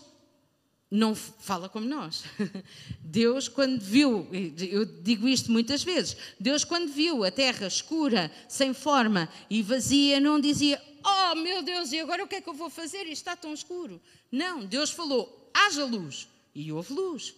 não 0.91 1.15
fala 1.15 1.69
como 1.69 1.87
nós. 1.87 2.25
Deus, 3.01 3.49
quando 3.49 3.81
viu, 3.81 4.29
eu 4.71 4.85
digo 4.85 5.29
isto 5.29 5.51
muitas 5.51 5.83
vezes, 5.83 6.17
Deus, 6.39 6.65
quando 6.65 6.93
viu 6.93 7.25
a 7.25 7.31
terra 7.31 7.67
escura, 7.67 8.31
sem 8.49 8.73
forma 8.73 9.29
e 9.51 9.63
vazia, 9.63 10.21
não 10.21 10.41
dizia: 10.41 10.81
Oh 11.05 11.35
meu 11.37 11.63
Deus, 11.63 11.93
e 11.93 12.01
agora 12.01 12.25
o 12.25 12.29
que 12.29 12.37
é 12.37 12.41
que 12.41 12.49
eu 12.49 12.55
vou 12.55 12.71
fazer? 12.71 13.03
Isto 13.03 13.13
está 13.13 13.37
tão 13.37 13.53
escuro. 13.53 14.01
Não, 14.31 14.65
Deus 14.65 14.91
falou: 14.91 15.51
haja 15.53 15.85
luz. 15.85 16.29
E 16.55 16.73
houve 16.73 16.93
luz. 16.93 17.35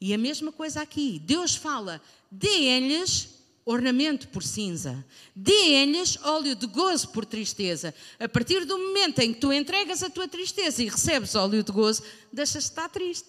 E 0.00 0.14
a 0.14 0.18
mesma 0.18 0.52
coisa 0.52 0.80
aqui. 0.80 1.18
Deus 1.18 1.56
fala: 1.56 2.00
deem-lhes 2.30 3.37
ornamento 3.70 4.28
por 4.28 4.42
cinza, 4.42 5.04
deem-lhes 5.36 6.18
óleo 6.24 6.54
de 6.54 6.66
gozo 6.66 7.08
por 7.08 7.26
tristeza. 7.26 7.94
A 8.18 8.28
partir 8.28 8.64
do 8.64 8.78
momento 8.78 9.18
em 9.18 9.34
que 9.34 9.40
tu 9.40 9.52
entregas 9.52 10.02
a 10.02 10.08
tua 10.08 10.26
tristeza 10.26 10.82
e 10.82 10.88
recebes 10.88 11.34
óleo 11.34 11.62
de 11.62 11.70
gozo, 11.70 12.02
deixas 12.32 12.64
de 12.64 12.70
estar 12.70 12.88
triste. 12.88 13.28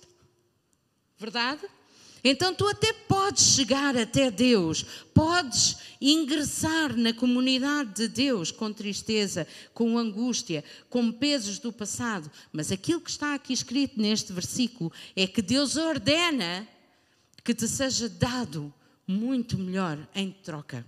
Verdade? 1.17 1.61
Então 2.23 2.53
tu 2.53 2.67
até 2.67 2.93
podes 2.93 3.55
chegar 3.55 3.97
até 3.97 4.31
Deus, 4.31 4.85
podes 5.13 5.77
ingressar 5.99 6.95
na 6.95 7.13
comunidade 7.13 7.93
de 7.93 8.07
Deus 8.07 8.51
com 8.51 8.71
tristeza, 8.71 9.45
com 9.73 9.97
angústia, 9.97 10.63
com 10.89 11.11
pesos 11.11 11.59
do 11.59 11.71
passado, 11.71 12.31
mas 12.51 12.71
aquilo 12.71 13.01
que 13.01 13.09
está 13.09 13.33
aqui 13.33 13.53
escrito 13.53 14.01
neste 14.01 14.33
versículo 14.33 14.91
é 15.15 15.27
que 15.27 15.41
Deus 15.41 15.75
ordena 15.75 16.67
que 17.43 17.53
te 17.53 17.67
seja 17.67 18.07
dado 18.07 18.73
muito 19.09 19.57
melhor 19.57 19.97
em 20.13 20.31
troca. 20.31 20.85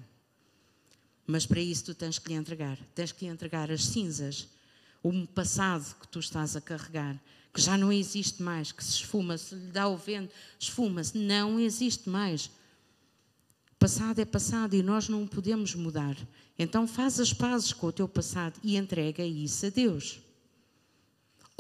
Mas 1.26 1.48
para 1.48 1.60
isso 1.60 1.86
tu 1.86 1.96
tens 1.96 2.20
que 2.20 2.30
lhe 2.30 2.36
entregar, 2.36 2.78
tens 2.94 3.12
que 3.12 3.26
lhe 3.26 3.32
entregar 3.32 3.72
as 3.72 3.84
cinzas, 3.84 4.48
o 5.02 5.26
passado 5.26 5.96
que 6.00 6.08
tu 6.08 6.20
estás 6.20 6.56
a 6.56 6.62
carregar, 6.62 7.20
que 7.52 7.60
já 7.60 7.76
não 7.76 7.92
existe 7.92 8.44
mais, 8.44 8.72
que 8.72 8.84
se 8.84 8.92
esfuma, 8.92 9.40
se 9.40 9.56
lhe 9.56 9.72
dá 9.72 9.88
o 9.88 9.98
vento, 9.98 10.32
esfuma-se, 10.60 11.18
não 11.18 11.60
existe 11.60 12.08
mais. 12.08 12.52
Passado 13.80 14.20
é 14.20 14.26
passado 14.26 14.76
e 14.76 14.84
nós 14.84 15.10
não 15.10 15.26
podemos 15.26 15.74
mudar. 15.74 16.16
Então 16.60 16.88
faz 16.88 17.20
as 17.20 17.34
pazes 17.34 17.74
com 17.74 17.88
o 17.88 17.92
teu 17.92 18.08
passado 18.08 18.60
e 18.64 18.78
entrega 18.78 19.26
isso 19.26 19.66
a 19.66 19.70
Deus 19.70 20.22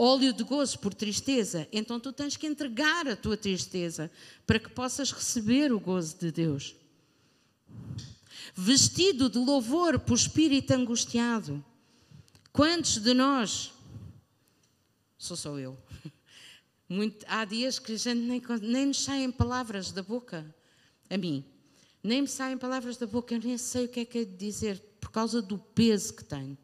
óleo 0.01 0.33
de 0.33 0.43
gozo 0.43 0.79
por 0.79 0.95
tristeza, 0.95 1.67
então 1.71 1.99
tu 1.99 2.11
tens 2.11 2.35
que 2.35 2.47
entregar 2.47 3.07
a 3.07 3.15
tua 3.15 3.37
tristeza 3.37 4.09
para 4.47 4.57
que 4.57 4.69
possas 4.69 5.11
receber 5.11 5.71
o 5.71 5.79
gozo 5.79 6.17
de 6.17 6.31
Deus. 6.31 6.75
Vestido 8.55 9.29
de 9.29 9.37
louvor 9.37 9.99
por 9.99 10.17
espírito 10.17 10.71
angustiado. 10.71 11.63
Quantos 12.51 12.97
de 12.97 13.13
nós, 13.13 13.71
sou 15.17 15.37
só 15.37 15.59
eu, 15.59 15.77
Muito, 16.89 17.23
há 17.29 17.45
dias 17.45 17.79
que 17.79 17.93
a 17.93 17.97
gente 17.97 18.19
nem, 18.19 18.41
nem 18.61 18.87
nos 18.87 19.01
saem 19.03 19.31
palavras 19.31 19.91
da 19.91 20.03
boca, 20.03 20.53
a 21.09 21.17
mim, 21.17 21.45
nem 22.03 22.23
me 22.23 22.27
saem 22.27 22.57
palavras 22.57 22.97
da 22.97 23.05
boca, 23.05 23.35
eu 23.35 23.39
nem 23.39 23.57
sei 23.57 23.85
o 23.85 23.87
que 23.87 24.01
é 24.01 24.05
que 24.05 24.17
é 24.17 24.25
de 24.25 24.35
dizer, 24.35 24.79
por 24.99 25.11
causa 25.11 25.41
do 25.41 25.57
peso 25.57 26.13
que 26.13 26.25
tenho. 26.25 26.57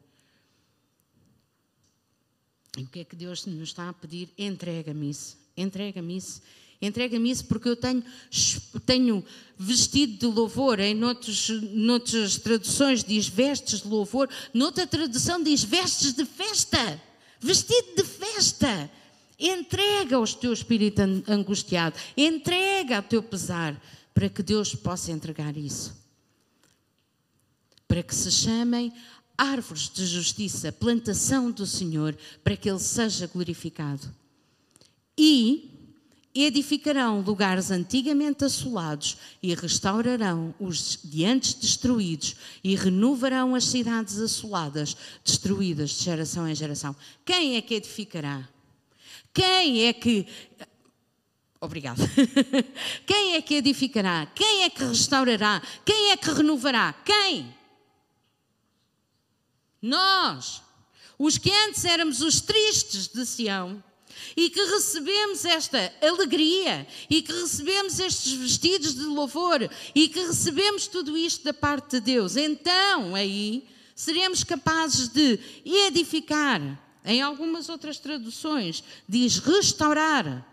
E 2.78 2.84
o 2.84 2.86
que 2.86 3.00
é 3.00 3.04
que 3.04 3.16
Deus 3.16 3.44
nos 3.44 3.70
está 3.70 3.88
a 3.88 3.92
pedir? 3.92 4.28
Entrega-me 4.38 5.10
isso, 5.10 5.36
entrega-me 5.56 6.16
isso. 6.16 6.40
Entrega-me 6.80 7.28
isso 7.28 7.44
porque 7.46 7.68
eu 7.68 7.74
tenho, 7.74 8.04
tenho 8.86 9.24
vestido 9.58 10.16
de 10.16 10.26
louvor. 10.26 10.78
Em 10.78 10.94
noutros, 10.94 11.48
noutras 11.72 12.36
traduções 12.36 13.02
diz 13.02 13.26
vestes 13.26 13.82
de 13.82 13.88
louvor. 13.88 14.30
Noutra 14.54 14.86
tradução 14.86 15.42
diz 15.42 15.64
vestes 15.64 16.12
de 16.12 16.24
festa. 16.24 17.02
Vestido 17.40 17.96
de 17.96 18.04
festa. 18.04 18.88
Entrega 19.36 20.14
ao 20.14 20.24
teu 20.24 20.52
espírito 20.52 21.02
angustiado. 21.26 21.96
Entrega 22.16 22.98
ao 22.98 23.02
teu 23.02 23.24
pesar 23.24 23.80
para 24.14 24.28
que 24.28 24.42
Deus 24.42 24.72
possa 24.72 25.10
entregar 25.10 25.56
isso. 25.56 25.96
Para 27.88 28.04
que 28.04 28.14
se 28.14 28.30
chamem 28.30 28.92
árvores 29.38 29.88
de 29.88 30.04
justiça, 30.04 30.72
plantação 30.72 31.50
do 31.50 31.64
Senhor, 31.64 32.18
para 32.42 32.56
que 32.56 32.68
Ele 32.68 32.80
seja 32.80 33.28
glorificado. 33.28 34.12
E 35.16 35.78
edificarão 36.34 37.20
lugares 37.20 37.70
antigamente 37.70 38.44
assolados 38.44 39.16
e 39.42 39.54
restaurarão 39.54 40.54
os 40.60 40.98
de 41.02 41.24
antes 41.24 41.54
destruídos 41.54 42.36
e 42.62 42.74
renovarão 42.76 43.54
as 43.54 43.64
cidades 43.64 44.18
assoladas, 44.18 44.96
destruídas 45.24 45.90
de 45.90 46.04
geração 46.04 46.48
em 46.48 46.54
geração. 46.54 46.94
Quem 47.24 47.56
é 47.56 47.62
que 47.62 47.74
edificará? 47.74 48.48
Quem 49.32 49.86
é 49.86 49.92
que. 49.92 50.26
Obrigada. 51.60 52.02
Quem 53.04 53.34
é 53.34 53.42
que 53.42 53.56
edificará? 53.56 54.26
Quem 54.26 54.62
é 54.62 54.70
que 54.70 54.84
restaurará? 54.84 55.60
Quem 55.84 56.12
é 56.12 56.16
que 56.16 56.30
renovará? 56.30 56.92
Quem? 57.04 57.57
Nós, 59.80 60.62
os 61.18 61.38
que 61.38 61.50
antes 61.50 61.84
éramos 61.84 62.20
os 62.20 62.40
tristes 62.40 63.08
de 63.08 63.24
Sião, 63.24 63.82
e 64.36 64.50
que 64.50 64.64
recebemos 64.64 65.44
esta 65.44 65.92
alegria 66.02 66.86
e 67.08 67.22
que 67.22 67.32
recebemos 67.32 67.98
estes 68.00 68.32
vestidos 68.32 68.94
de 68.94 69.04
louvor 69.04 69.68
e 69.94 70.08
que 70.08 70.20
recebemos 70.20 70.86
tudo 70.86 71.16
isto 71.16 71.44
da 71.44 71.54
parte 71.54 71.92
de 71.92 72.00
Deus, 72.00 72.36
então 72.36 73.14
aí 73.14 73.68
seremos 73.94 74.44
capazes 74.44 75.08
de 75.08 75.38
edificar. 75.64 76.60
Em 77.04 77.22
algumas 77.22 77.68
outras 77.68 77.98
traduções 77.98 78.84
diz 79.08 79.38
restaurar. 79.38 80.46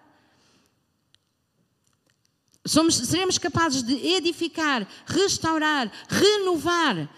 Somos, 2.66 2.96
seremos 2.96 3.38
capazes 3.38 3.84
de 3.84 3.94
edificar, 3.94 4.88
restaurar, 5.06 5.92
renovar, 6.08 7.10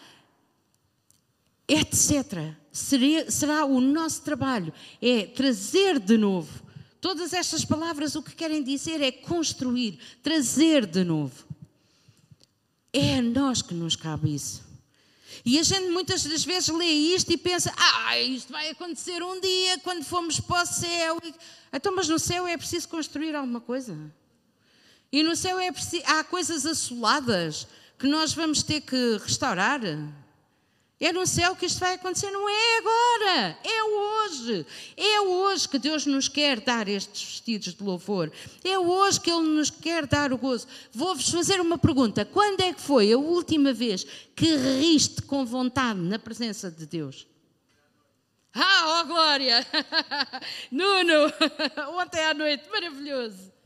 etc 1.67 2.55
seria, 2.77 3.29
será 3.31 3.65
o 3.65 3.81
nosso 3.81 4.21
trabalho, 4.21 4.73
é 5.01 5.25
trazer 5.25 5.99
de 5.99 6.17
novo. 6.17 6.63
Todas 7.01 7.33
estas 7.33 7.65
palavras 7.65 8.15
o 8.15 8.21
que 8.21 8.35
querem 8.35 8.63
dizer 8.63 9.01
é 9.01 9.11
construir, 9.11 9.99
trazer 10.21 10.85
de 10.85 11.03
novo. 11.03 11.45
É 12.93 13.17
a 13.17 13.21
nós 13.21 13.61
que 13.61 13.73
nos 13.73 13.95
cabe 13.95 14.33
isso. 14.33 14.65
E 15.45 15.59
a 15.59 15.63
gente 15.63 15.89
muitas 15.89 16.23
das 16.23 16.43
vezes 16.43 16.69
lê 16.69 16.85
isto 16.85 17.31
e 17.31 17.37
pensa: 17.37 17.73
ah, 17.77 18.19
isto 18.19 18.51
vai 18.51 18.69
acontecer 18.69 19.21
um 19.23 19.39
dia 19.39 19.77
quando 19.79 20.03
formos 20.03 20.39
para 20.39 20.63
o 20.63 20.65
céu. 20.65 21.19
Então, 21.71 21.95
mas 21.95 22.07
no 22.07 22.17
céu 22.17 22.47
é 22.47 22.57
preciso 22.57 22.87
construir 22.89 23.35
alguma 23.35 23.61
coisa. 23.61 23.95
E 25.11 25.23
no 25.23 25.35
céu 25.35 25.59
é 25.59 25.71
preciso, 25.71 26.03
há 26.05 26.23
coisas 26.23 26.65
assoladas 26.65 27.67
que 27.97 28.07
nós 28.07 28.33
vamos 28.33 28.63
ter 28.63 28.81
que 28.81 29.17
restaurar. 29.23 29.81
É 30.99 31.13
no 31.13 31.27
céu 31.27 31.55
que 31.55 31.67
isto 31.67 31.79
vai 31.79 31.93
acontecer, 31.93 32.31
não 32.31 32.49
é 32.49 32.77
agora, 32.79 33.57
é 33.63 33.83
hoje. 33.83 34.65
É 34.95 35.21
hoje 35.21 35.69
que 35.69 35.77
Deus 35.77 36.07
nos 36.07 36.27
quer 36.27 36.59
dar 36.59 36.87
estes 36.87 37.23
vestidos 37.23 37.75
de 37.75 37.83
louvor. 37.83 38.31
É 38.63 38.79
hoje 38.79 39.21
que 39.21 39.29
Ele 39.29 39.47
nos 39.47 39.69
quer 39.69 40.07
dar 40.07 40.33
o 40.33 40.39
gozo. 40.39 40.67
Vou-vos 40.91 41.29
fazer 41.29 41.61
uma 41.61 41.77
pergunta: 41.77 42.25
quando 42.25 42.61
é 42.61 42.73
que 42.73 42.81
foi 42.81 43.11
a 43.11 43.17
última 43.17 43.71
vez 43.73 44.05
que 44.35 44.55
riste 44.55 45.21
com 45.21 45.45
vontade 45.45 45.99
na 45.99 46.17
presença 46.17 46.71
de 46.71 46.87
Deus? 46.87 47.27
Ah, 48.55 49.01
oh 49.01 49.05
glória! 49.05 49.63
Nuno, 50.71 51.31
ontem 52.01 52.23
à 52.25 52.33
noite, 52.33 52.67
maravilhoso. 52.71 53.56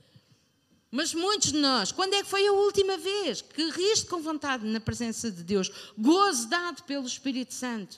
Mas 0.91 1.13
muitos 1.13 1.53
de 1.53 1.57
nós, 1.57 1.93
quando 1.93 2.15
é 2.15 2.21
que 2.21 2.29
foi 2.29 2.45
a 2.45 2.51
última 2.51 2.97
vez 2.97 3.41
que 3.41 3.69
riste 3.69 4.07
com 4.07 4.21
vontade 4.21 4.65
na 4.67 4.81
presença 4.81 5.31
de 5.31 5.41
Deus, 5.41 5.71
gozo 5.97 6.49
dado 6.49 6.83
pelo 6.83 7.07
Espírito 7.07 7.53
Santo? 7.53 7.97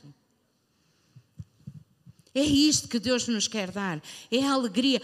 É 2.35 2.43
isto 2.43 2.87
que 2.87 2.99
Deus 2.99 3.27
nos 3.27 3.47
quer 3.47 3.71
dar, 3.71 4.01
é 4.31 4.43
a 4.45 4.53
alegria. 4.53 5.01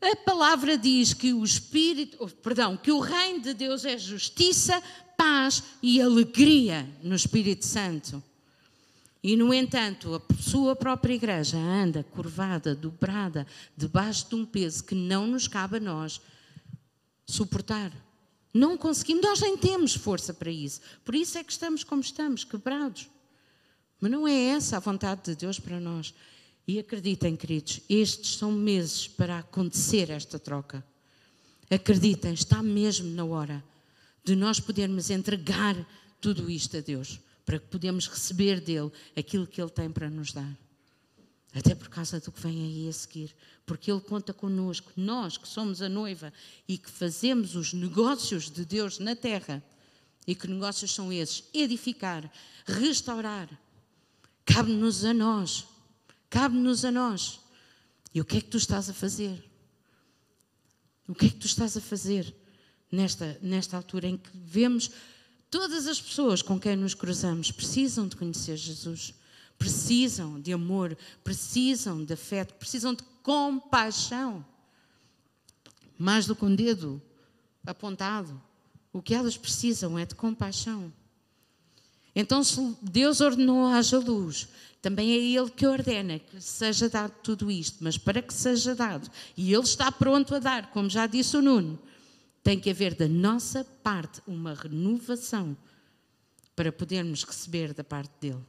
A 0.00 0.16
palavra 0.16 0.78
diz 0.78 1.12
que 1.12 1.34
o 1.34 1.44
Espírito, 1.44 2.26
perdão, 2.42 2.74
que 2.74 2.90
o 2.90 3.00
reino 3.00 3.40
de 3.40 3.52
Deus 3.52 3.84
é 3.84 3.98
justiça, 3.98 4.82
paz 5.14 5.62
e 5.82 6.00
alegria 6.00 6.88
no 7.02 7.14
Espírito 7.14 7.66
Santo. 7.66 8.22
E, 9.22 9.36
no 9.36 9.52
entanto, 9.52 10.14
a 10.14 10.42
sua 10.42 10.74
própria 10.74 11.12
igreja 11.12 11.58
anda 11.58 12.02
curvada, 12.02 12.74
dobrada, 12.74 13.46
debaixo 13.76 14.26
de 14.30 14.34
um 14.34 14.46
peso 14.46 14.82
que 14.82 14.94
não 14.94 15.26
nos 15.26 15.46
cabe 15.46 15.76
a 15.76 15.80
nós 15.80 16.22
suportar. 17.30 17.92
Não 18.52 18.76
conseguimos, 18.76 19.22
nós 19.22 19.40
nem 19.40 19.56
temos 19.56 19.94
força 19.94 20.34
para 20.34 20.50
isso. 20.50 20.80
Por 21.04 21.14
isso 21.14 21.38
é 21.38 21.44
que 21.44 21.52
estamos 21.52 21.84
como 21.84 22.02
estamos, 22.02 22.44
quebrados. 22.44 23.08
Mas 24.00 24.10
não 24.10 24.26
é 24.26 24.34
essa 24.34 24.76
a 24.76 24.80
vontade 24.80 25.22
de 25.24 25.36
Deus 25.36 25.60
para 25.60 25.78
nós. 25.78 26.14
E 26.66 26.78
acreditem, 26.78 27.36
queridos, 27.36 27.80
estes 27.88 28.36
são 28.36 28.50
meses 28.52 29.06
para 29.06 29.38
acontecer 29.38 30.10
esta 30.10 30.38
troca. 30.38 30.84
Acreditem, 31.70 32.32
está 32.32 32.62
mesmo 32.62 33.10
na 33.10 33.24
hora 33.24 33.62
de 34.24 34.36
nós 34.36 34.60
podermos 34.60 35.10
entregar 35.10 35.76
tudo 36.20 36.50
isto 36.50 36.76
a 36.76 36.80
Deus, 36.80 37.18
para 37.44 37.58
que 37.58 37.66
podemos 37.66 38.06
receber 38.06 38.60
dele 38.60 38.90
aquilo 39.16 39.46
que 39.46 39.60
ele 39.60 39.70
tem 39.70 39.90
para 39.90 40.10
nos 40.10 40.32
dar. 40.32 40.56
Até 41.54 41.74
por 41.74 41.88
causa 41.88 42.20
do 42.20 42.30
que 42.30 42.40
vem 42.40 42.62
aí 42.62 42.88
a 42.88 42.92
seguir. 42.92 43.34
Porque 43.66 43.90
Ele 43.90 44.00
conta 44.00 44.32
connosco, 44.32 44.92
nós 44.96 45.36
que 45.36 45.48
somos 45.48 45.82
a 45.82 45.88
noiva 45.88 46.32
e 46.68 46.78
que 46.78 46.90
fazemos 46.90 47.56
os 47.56 47.72
negócios 47.72 48.50
de 48.50 48.64
Deus 48.64 48.98
na 48.98 49.16
terra. 49.16 49.62
E 50.26 50.34
que 50.34 50.46
negócios 50.46 50.94
são 50.94 51.12
esses? 51.12 51.44
Edificar, 51.52 52.30
restaurar. 52.64 53.48
Cabe-nos 54.44 55.04
a 55.04 55.12
nós. 55.12 55.66
Cabe-nos 56.28 56.84
a 56.84 56.90
nós. 56.92 57.40
E 58.14 58.20
o 58.20 58.24
que 58.24 58.38
é 58.38 58.40
que 58.40 58.48
tu 58.48 58.56
estás 58.56 58.88
a 58.88 58.94
fazer? 58.94 59.42
O 61.08 61.14
que 61.14 61.26
é 61.26 61.28
que 61.28 61.36
tu 61.36 61.46
estás 61.46 61.76
a 61.76 61.80
fazer 61.80 62.32
nesta, 62.90 63.38
nesta 63.42 63.76
altura 63.76 64.06
em 64.06 64.16
que 64.16 64.30
vemos 64.32 64.90
todas 65.50 65.88
as 65.88 66.00
pessoas 66.00 66.42
com 66.42 66.58
quem 66.60 66.76
nos 66.76 66.94
cruzamos 66.94 67.50
precisam 67.50 68.06
de 68.06 68.14
conhecer 68.14 68.56
Jesus? 68.56 69.14
Precisam 69.60 70.40
de 70.40 70.54
amor, 70.54 70.96
precisam 71.22 72.02
de 72.02 72.14
afeto, 72.14 72.54
precisam 72.54 72.94
de 72.94 73.02
compaixão. 73.22 74.42
Mais 75.98 76.24
do 76.24 76.34
que 76.34 76.46
um 76.46 76.54
dedo 76.56 77.00
apontado, 77.66 78.40
o 78.90 79.02
que 79.02 79.14
elas 79.14 79.36
precisam 79.36 79.98
é 79.98 80.06
de 80.06 80.14
compaixão. 80.14 80.90
Então, 82.16 82.42
se 82.42 82.74
Deus 82.80 83.20
ordenou 83.20 83.66
haja 83.66 83.98
luz, 83.98 84.48
também 84.80 85.12
é 85.12 85.18
Ele 85.18 85.50
que 85.50 85.66
ordena 85.66 86.18
que 86.18 86.40
seja 86.40 86.88
dado 86.88 87.12
tudo 87.22 87.50
isto, 87.50 87.84
mas 87.84 87.98
para 87.98 88.22
que 88.22 88.32
seja 88.32 88.74
dado, 88.74 89.10
e 89.36 89.52
Ele 89.52 89.62
está 89.62 89.92
pronto 89.92 90.34
a 90.34 90.38
dar, 90.38 90.70
como 90.70 90.88
já 90.88 91.06
disse 91.06 91.36
o 91.36 91.42
Nuno, 91.42 91.78
tem 92.42 92.58
que 92.58 92.70
haver 92.70 92.94
da 92.94 93.06
nossa 93.06 93.62
parte 93.82 94.22
uma 94.26 94.54
renovação 94.54 95.54
para 96.56 96.72
podermos 96.72 97.24
receber 97.24 97.74
da 97.74 97.84
parte 97.84 98.12
dele. 98.18 98.42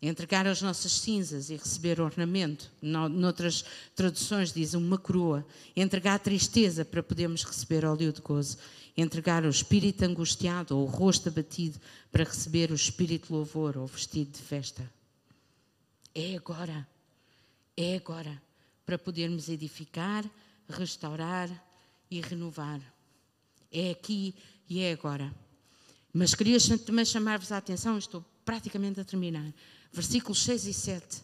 Entregar 0.00 0.46
as 0.46 0.60
nossas 0.60 0.92
cinzas 0.92 1.48
e 1.48 1.56
receber 1.56 2.00
ornamento. 2.00 2.70
Noutras 2.82 3.64
traduções 3.94 4.52
dizem 4.52 4.78
uma 4.78 4.98
coroa. 4.98 5.46
Entregar 5.74 6.18
tristeza 6.18 6.84
para 6.84 7.02
podermos 7.02 7.44
receber 7.44 7.84
óleo 7.84 8.12
de 8.12 8.20
gozo. 8.20 8.58
Entregar 8.96 9.44
o 9.44 9.48
espírito 9.48 10.04
angustiado 10.04 10.76
ou 10.76 10.86
o 10.86 10.90
rosto 10.90 11.28
abatido 11.28 11.80
para 12.12 12.24
receber 12.24 12.70
o 12.70 12.74
espírito 12.74 13.32
louvor 13.32 13.76
ou 13.78 13.86
vestido 13.86 14.32
de 14.32 14.42
festa. 14.42 14.88
É 16.14 16.36
agora. 16.36 16.86
É 17.76 17.96
agora. 17.96 18.40
Para 18.84 18.98
podermos 18.98 19.48
edificar, 19.48 20.24
restaurar 20.68 21.50
e 22.10 22.20
renovar. 22.20 22.80
É 23.72 23.90
aqui 23.90 24.34
e 24.68 24.80
é 24.80 24.92
agora. 24.92 25.34
Mas 26.12 26.34
queria 26.34 26.58
também 26.78 27.04
chamar-vos 27.04 27.50
a 27.50 27.58
atenção, 27.58 27.98
estou 27.98 28.24
praticamente 28.44 29.00
a 29.00 29.04
terminar 29.04 29.52
versículos 29.96 30.42
6 30.42 30.66
e 30.66 30.74
7, 30.74 31.22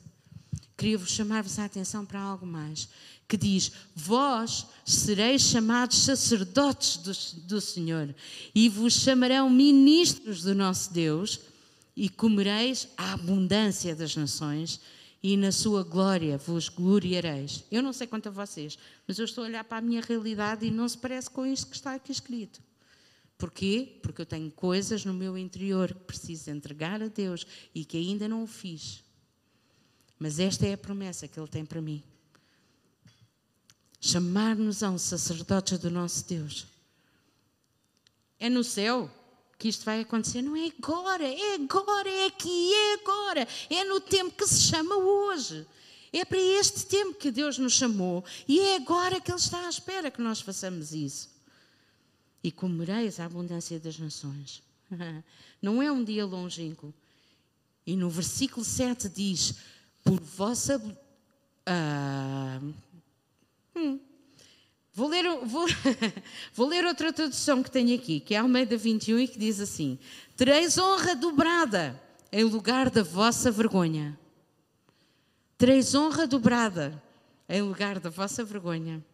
queria-vos 0.78 1.11
chamar-vos 1.11 1.58
a 1.58 1.66
atenção 1.66 2.06
para 2.06 2.18
algo 2.18 2.46
mais, 2.46 2.88
que 3.28 3.37
diz: 3.37 3.70
Vós 3.94 4.66
sereis 4.82 5.42
chamados 5.42 5.98
sacerdotes 5.98 6.96
do, 6.96 7.12
do 7.42 7.61
Senhor, 7.61 8.14
e 8.54 8.70
vos 8.70 8.94
chamarão 8.94 9.50
ministros 9.50 10.42
do 10.42 10.54
nosso 10.54 10.90
Deus, 10.90 11.40
e 11.94 12.08
comereis 12.08 12.88
a 12.96 13.12
abundância 13.12 13.94
das 13.94 14.16
nações, 14.16 14.80
e 15.22 15.37
na 15.37 15.52
sua 15.52 15.85
glória 15.85 16.38
vos 16.38 16.70
gloriareis. 16.70 17.64
Eu 17.70 17.82
não 17.82 17.92
sei 17.92 18.06
quanto 18.06 18.28
a 18.28 18.32
vocês, 18.32 18.78
mas 19.06 19.18
eu 19.18 19.26
estou 19.26 19.44
a 19.44 19.48
olhar 19.48 19.64
para 19.64 19.78
a 19.78 19.82
minha 19.82 20.00
realidade 20.00 20.64
e 20.64 20.70
não 20.70 20.88
se 20.88 20.96
parece 20.96 21.28
com 21.28 21.44
isto 21.44 21.66
que 21.66 21.76
está 21.76 21.94
aqui 21.94 22.11
escrito. 22.11 22.58
Porquê? 23.42 23.98
Porque 24.00 24.22
eu 24.22 24.26
tenho 24.26 24.52
coisas 24.52 25.05
no 25.05 25.12
meu 25.12 25.37
interior 25.37 25.92
que 25.92 26.05
preciso 26.05 26.48
entregar 26.48 27.02
a 27.02 27.09
Deus 27.09 27.44
e 27.74 27.85
que 27.85 27.96
ainda 27.96 28.28
não 28.28 28.44
o 28.44 28.46
fiz. 28.46 29.02
Mas 30.16 30.38
esta 30.38 30.64
é 30.64 30.74
a 30.74 30.78
promessa 30.78 31.26
que 31.26 31.40
Ele 31.40 31.48
tem 31.48 31.66
para 31.66 31.83
mim. 31.83 32.00
Chamar-nos 34.00 34.85
a 34.85 34.90
um 34.90 34.96
sacerdote 34.96 35.76
do 35.76 35.90
nosso 35.90 36.24
Deus. 36.24 36.68
É 38.38 38.48
no 38.48 38.62
céu 38.62 39.11
que 39.59 39.66
isto 39.66 39.85
vai 39.85 40.02
acontecer. 40.02 40.40
Não 40.40 40.55
é 40.55 40.70
agora, 40.78 41.24
é 41.24 41.55
agora, 41.55 42.09
é 42.09 42.26
aqui, 42.26 42.72
é 42.72 42.94
agora. 42.94 43.48
É 43.68 43.83
no 43.83 44.00
tempo 44.00 44.37
que 44.37 44.46
se 44.46 44.61
chama 44.61 44.94
hoje. 44.94 45.66
É 46.12 46.24
para 46.24 46.38
este 46.38 46.87
tempo 46.87 47.14
que 47.14 47.33
Deus 47.33 47.59
nos 47.59 47.72
chamou 47.72 48.24
e 48.46 48.61
é 48.61 48.76
agora 48.76 49.20
que 49.20 49.33
Ele 49.33 49.40
está 49.40 49.66
à 49.66 49.68
espera 49.68 50.12
que 50.12 50.22
nós 50.22 50.40
façamos 50.40 50.92
isso. 50.92 51.31
E 52.42 52.50
comereis 52.50 53.20
a 53.20 53.24
abundância 53.24 53.78
das 53.78 53.98
nações. 53.98 54.62
Não 55.62 55.83
é 55.83 55.90
um 55.90 56.02
dia 56.02 56.26
longínquo. 56.26 56.92
E 57.87 57.96
no 57.96 58.11
versículo 58.11 58.64
7 58.64 59.09
diz: 59.09 59.55
Por 60.02 60.20
vossa. 60.20 60.78
Uh, 60.78 62.74
hum, 63.76 64.00
vou, 64.92 65.09
ler, 65.09 65.24
vou, 65.44 65.66
vou 66.55 66.66
ler 66.66 66.85
outra 66.85 67.12
tradução 67.12 67.62
que 67.62 67.70
tenho 67.70 67.94
aqui, 67.94 68.18
que 68.20 68.35
é 68.35 68.38
Almeida 68.38 68.76
21, 68.76 69.18
e 69.20 69.28
que 69.28 69.38
diz 69.38 69.61
assim: 69.61 69.98
Tereis 70.37 70.78
honra 70.78 71.14
dobrada 71.14 72.00
em 72.33 72.44
lugar 72.44 72.90
da 72.90 73.02
vossa 73.02 73.50
vergonha. 73.50 74.18
Tereis 75.59 75.94
honra 75.94 76.26
dobrada 76.26 77.00
em 77.48 77.62
lugar 77.62 78.00
da 78.00 78.11
vossa 78.11 78.44
vergonha. 78.44 79.05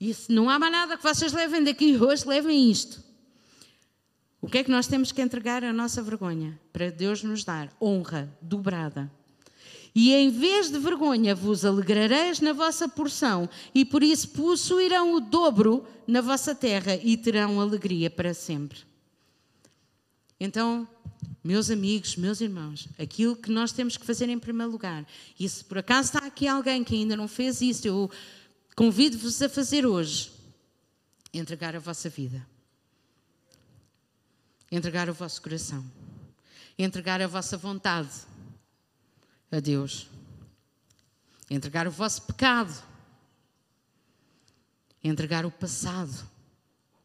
Se 0.00 0.32
não 0.32 0.48
há 0.48 0.58
mais 0.58 0.72
nada 0.72 0.96
que 0.96 1.02
vocês 1.02 1.32
levem 1.32 1.64
daqui 1.64 1.96
hoje, 2.00 2.26
levem 2.26 2.70
isto. 2.70 3.02
O 4.40 4.48
que 4.48 4.58
é 4.58 4.64
que 4.64 4.70
nós 4.70 4.86
temos 4.86 5.10
que 5.10 5.20
entregar 5.20 5.64
a 5.64 5.72
nossa 5.72 6.00
vergonha 6.00 6.58
para 6.72 6.90
Deus 6.90 7.22
nos 7.22 7.42
dar? 7.42 7.74
Honra 7.80 8.32
dobrada. 8.40 9.10
E 9.94 10.12
em 10.14 10.30
vez 10.30 10.70
de 10.70 10.78
vergonha 10.78 11.34
vos 11.34 11.64
alegrareis 11.64 12.40
na 12.40 12.52
vossa 12.52 12.88
porção, 12.88 13.48
e 13.74 13.84
por 13.84 14.02
isso 14.02 14.28
possuirão 14.28 15.14
o 15.14 15.20
dobro 15.20 15.84
na 16.06 16.20
vossa 16.20 16.54
terra 16.54 16.94
e 16.94 17.16
terão 17.16 17.60
alegria 17.60 18.08
para 18.08 18.32
sempre. 18.32 18.78
Então, 20.38 20.86
meus 21.42 21.68
amigos, 21.68 22.16
meus 22.16 22.40
irmãos, 22.40 22.88
aquilo 22.96 23.34
que 23.34 23.50
nós 23.50 23.72
temos 23.72 23.96
que 23.96 24.06
fazer 24.06 24.28
em 24.28 24.38
primeiro 24.38 24.70
lugar, 24.70 25.04
e 25.38 25.48
se 25.48 25.64
por 25.64 25.78
acaso 25.78 26.10
está 26.10 26.24
aqui 26.24 26.46
alguém 26.46 26.84
que 26.84 26.94
ainda 26.94 27.16
não 27.16 27.26
fez 27.26 27.60
isso, 27.60 27.88
eu 27.88 28.08
convido-vos 28.78 29.42
a 29.42 29.48
fazer 29.48 29.84
hoje, 29.84 30.30
entregar 31.34 31.74
a 31.74 31.80
vossa 31.80 32.08
vida 32.08 32.46
entregar 34.70 35.08
o 35.08 35.14
vosso 35.14 35.40
coração, 35.40 35.84
entregar 36.78 37.20
a 37.20 37.26
vossa 37.26 37.56
vontade 37.56 38.10
a 39.50 39.60
Deus, 39.60 40.08
entregar 41.50 41.86
o 41.88 41.90
vosso 41.90 42.22
pecado, 42.22 42.72
entregar 45.02 45.46
o 45.46 45.50
passado. 45.50 46.28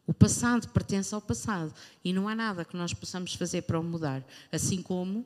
O 0.06 0.14
passado 0.14 0.68
pertence 0.70 1.16
ao 1.16 1.22
passado 1.22 1.74
e 2.04 2.12
não 2.12 2.28
há 2.28 2.36
nada 2.36 2.66
que 2.66 2.76
nós 2.76 2.94
possamos 2.94 3.36
fazer 3.36 3.62
para 3.62 3.80
o 3.80 3.84
mudar. 3.84 4.22
Assim 4.52 4.82
como 4.82 5.26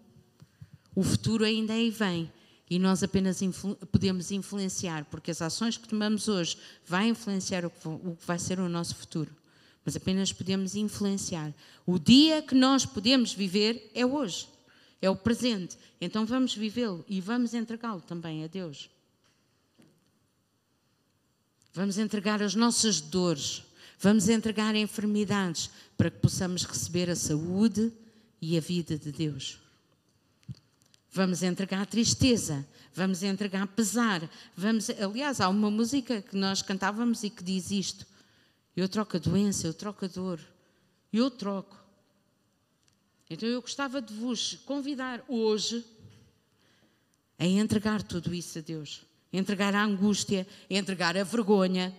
o 0.94 1.04
futuro 1.04 1.44
ainda 1.44 1.74
aí 1.74 1.90
vem 1.90 2.32
e 2.70 2.78
nós 2.78 3.02
apenas 3.04 3.42
influ 3.42 3.76
podemos 3.92 4.32
influenciar, 4.32 5.06
porque 5.06 5.32
as 5.32 5.42
ações 5.42 5.78
que 5.78 5.88
tomamos 5.88 6.28
hoje 6.28 6.58
vão 6.86 7.04
influenciar 7.04 7.66
o 7.66 7.70
que, 7.70 7.88
o 7.88 8.16
que 8.16 8.26
vai 8.26 8.38
ser 8.38 8.60
o 8.60 8.70
nosso 8.70 8.96
futuro 8.96 9.36
mas 9.88 9.96
apenas 9.96 10.34
podemos 10.34 10.76
influenciar. 10.76 11.54
O 11.86 11.98
dia 11.98 12.42
que 12.42 12.54
nós 12.54 12.86
podemos 12.86 13.32
viver 13.32 13.90
é 13.96 14.06
hoje, 14.06 14.46
é 15.02 15.10
o 15.10 15.16
presente. 15.16 15.78
Então 16.02 16.26
vamos 16.26 16.54
vivê-lo 16.54 17.06
e 17.08 17.22
vamos 17.22 17.54
entregá-lo 17.54 18.02
também 18.02 18.44
a 18.44 18.48
Deus. 18.48 18.90
Vamos 21.74 21.98
entregar 21.98 22.44
as 22.44 22.54
nossas 22.54 23.00
dores, 23.00 23.64
vamos 23.98 24.28
entregar 24.28 24.76
enfermidades 24.76 25.70
para 25.96 26.12
que 26.12 26.20
possamos 26.20 26.66
receber 26.66 27.10
a 27.10 27.16
saúde 27.16 27.90
e 28.42 28.58
a 28.58 28.60
vida 28.60 28.98
de 28.98 29.14
Deus. 29.14 29.58
Vamos 31.12 31.42
entregar 31.42 31.86
tristeza, 31.86 32.68
vamos 32.94 33.24
entregar 33.24 33.66
pesar, 33.68 34.30
vamos, 34.56 34.90
aliás, 34.90 35.40
há 35.40 35.50
uma 35.50 35.72
música 35.72 36.22
que 36.22 36.36
nós 36.36 36.62
cantávamos 36.62 37.24
e 37.24 37.30
que 37.30 37.44
diz 37.44 37.72
isto: 37.72 38.06
eu 38.78 38.88
troco 38.88 39.18
a 39.18 39.20
doença, 39.20 39.66
eu 39.66 39.74
troco 39.74 40.06
a 40.06 40.08
dor. 40.08 40.40
Eu 41.12 41.32
troco. 41.32 41.76
Então 43.28 43.50
eu 43.50 43.60
gostava 43.60 44.00
de 44.00 44.14
vos 44.14 44.54
convidar 44.66 45.26
hoje 45.28 45.84
a 47.40 47.46
entregar 47.46 48.04
tudo 48.04 48.36
isso 48.36 48.60
a 48.60 48.62
Deus. 48.62 49.02
Entregar 49.34 49.74
a 49.74 49.84
angústia, 49.84 50.48
entregar 50.70 51.18
a 51.18 51.24
vergonha. 51.24 51.92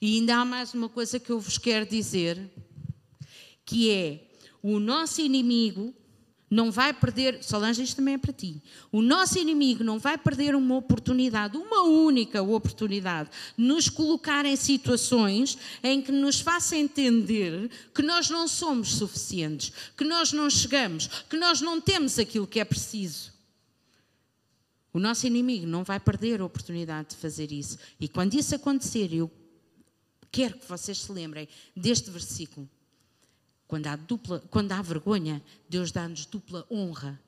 E 0.00 0.16
ainda 0.16 0.36
há 0.36 0.44
mais 0.44 0.72
uma 0.74 0.88
coisa 0.88 1.18
que 1.18 1.30
eu 1.30 1.40
vos 1.40 1.58
quero 1.58 1.84
dizer, 1.84 2.38
que 3.64 3.90
é 3.90 4.30
o 4.62 4.78
nosso 4.78 5.20
inimigo 5.20 5.92
não 6.54 6.70
vai 6.70 6.92
perder, 6.92 7.42
Solange, 7.42 7.82
isto 7.82 7.96
também 7.96 8.14
é 8.14 8.18
para 8.18 8.32
ti. 8.32 8.62
O 8.92 9.02
nosso 9.02 9.36
inimigo 9.40 9.82
não 9.82 9.98
vai 9.98 10.16
perder 10.16 10.54
uma 10.54 10.76
oportunidade, 10.76 11.56
uma 11.56 11.82
única 11.82 12.40
oportunidade, 12.40 13.28
de 13.58 13.64
nos 13.64 13.88
colocar 13.88 14.46
em 14.46 14.54
situações 14.54 15.58
em 15.82 16.00
que 16.00 16.12
nos 16.12 16.40
faça 16.40 16.76
entender 16.76 17.68
que 17.92 18.02
nós 18.02 18.30
não 18.30 18.46
somos 18.46 18.94
suficientes, 18.94 19.72
que 19.96 20.04
nós 20.04 20.32
não 20.32 20.48
chegamos, 20.48 21.08
que 21.28 21.36
nós 21.36 21.60
não 21.60 21.80
temos 21.80 22.20
aquilo 22.20 22.46
que 22.46 22.60
é 22.60 22.64
preciso. 22.64 23.32
O 24.92 25.00
nosso 25.00 25.26
inimigo 25.26 25.66
não 25.66 25.82
vai 25.82 25.98
perder 25.98 26.40
a 26.40 26.44
oportunidade 26.44 27.10
de 27.10 27.16
fazer 27.16 27.50
isso. 27.50 27.76
E 27.98 28.06
quando 28.06 28.34
isso 28.34 28.54
acontecer, 28.54 29.12
eu 29.12 29.28
quero 30.30 30.56
que 30.56 30.68
vocês 30.68 30.98
se 30.98 31.10
lembrem 31.10 31.48
deste 31.74 32.12
versículo. 32.12 32.70
Quando 33.74 33.88
há, 33.88 33.96
dupla, 33.96 34.40
quando 34.50 34.70
há 34.70 34.80
vergonha, 34.80 35.42
Deus 35.68 35.90
dá-nos 35.90 36.26
dupla 36.26 36.64
honra. 36.70 37.20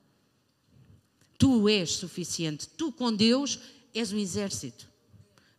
Tu 1.37 1.67
és 1.67 1.91
suficiente. 1.91 2.69
Tu 2.69 2.89
com 2.89 3.13
Deus 3.13 3.59
és 3.93 4.13
um 4.13 4.17
exército. 4.17 4.87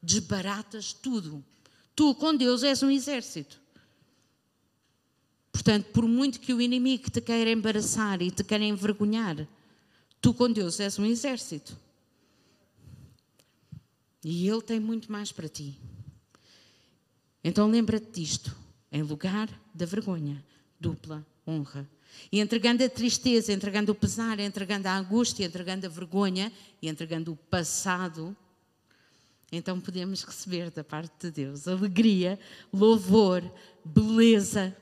Desbaratas 0.02 0.94
tudo. 0.94 1.44
Tu 1.94 2.14
com 2.14 2.34
Deus 2.34 2.62
és 2.62 2.82
um 2.82 2.90
exército. 2.90 3.60
Portanto, 5.52 5.90
por 5.92 6.08
muito 6.08 6.40
que 6.40 6.54
o 6.54 6.60
inimigo 6.62 7.10
te 7.10 7.20
queira 7.20 7.50
embaraçar 7.50 8.22
e 8.22 8.30
te 8.30 8.42
queira 8.42 8.64
envergonhar, 8.64 9.46
tu 10.22 10.32
com 10.32 10.50
Deus 10.50 10.80
és 10.80 10.98
um 10.98 11.04
exército. 11.04 11.76
E 14.24 14.48
Ele 14.48 14.62
tem 14.62 14.80
muito 14.80 15.12
mais 15.12 15.30
para 15.32 15.50
ti. 15.50 15.78
Então 17.44 17.70
lembra-te 17.70 18.10
disto. 18.10 18.56
Em 18.90 19.02
lugar 19.02 19.50
da 19.74 19.84
vergonha, 19.84 20.42
dupla 20.78 21.26
honra. 21.46 21.88
E 22.32 22.40
entregando 22.40 22.84
a 22.84 22.88
tristeza, 22.88 23.52
entregando 23.52 23.92
o 23.92 23.94
pesar, 23.94 24.38
entregando 24.38 24.88
a 24.88 24.96
angústia, 24.96 25.46
entregando 25.46 25.86
a 25.86 25.88
vergonha 25.88 26.52
e 26.80 26.88
entregando 26.88 27.32
o 27.32 27.36
passado, 27.36 28.36
então 29.50 29.80
podemos 29.80 30.22
receber 30.22 30.70
da 30.70 30.84
parte 30.84 31.26
de 31.26 31.30
Deus 31.30 31.66
alegria, 31.66 32.38
louvor, 32.72 33.42
beleza 33.84 34.76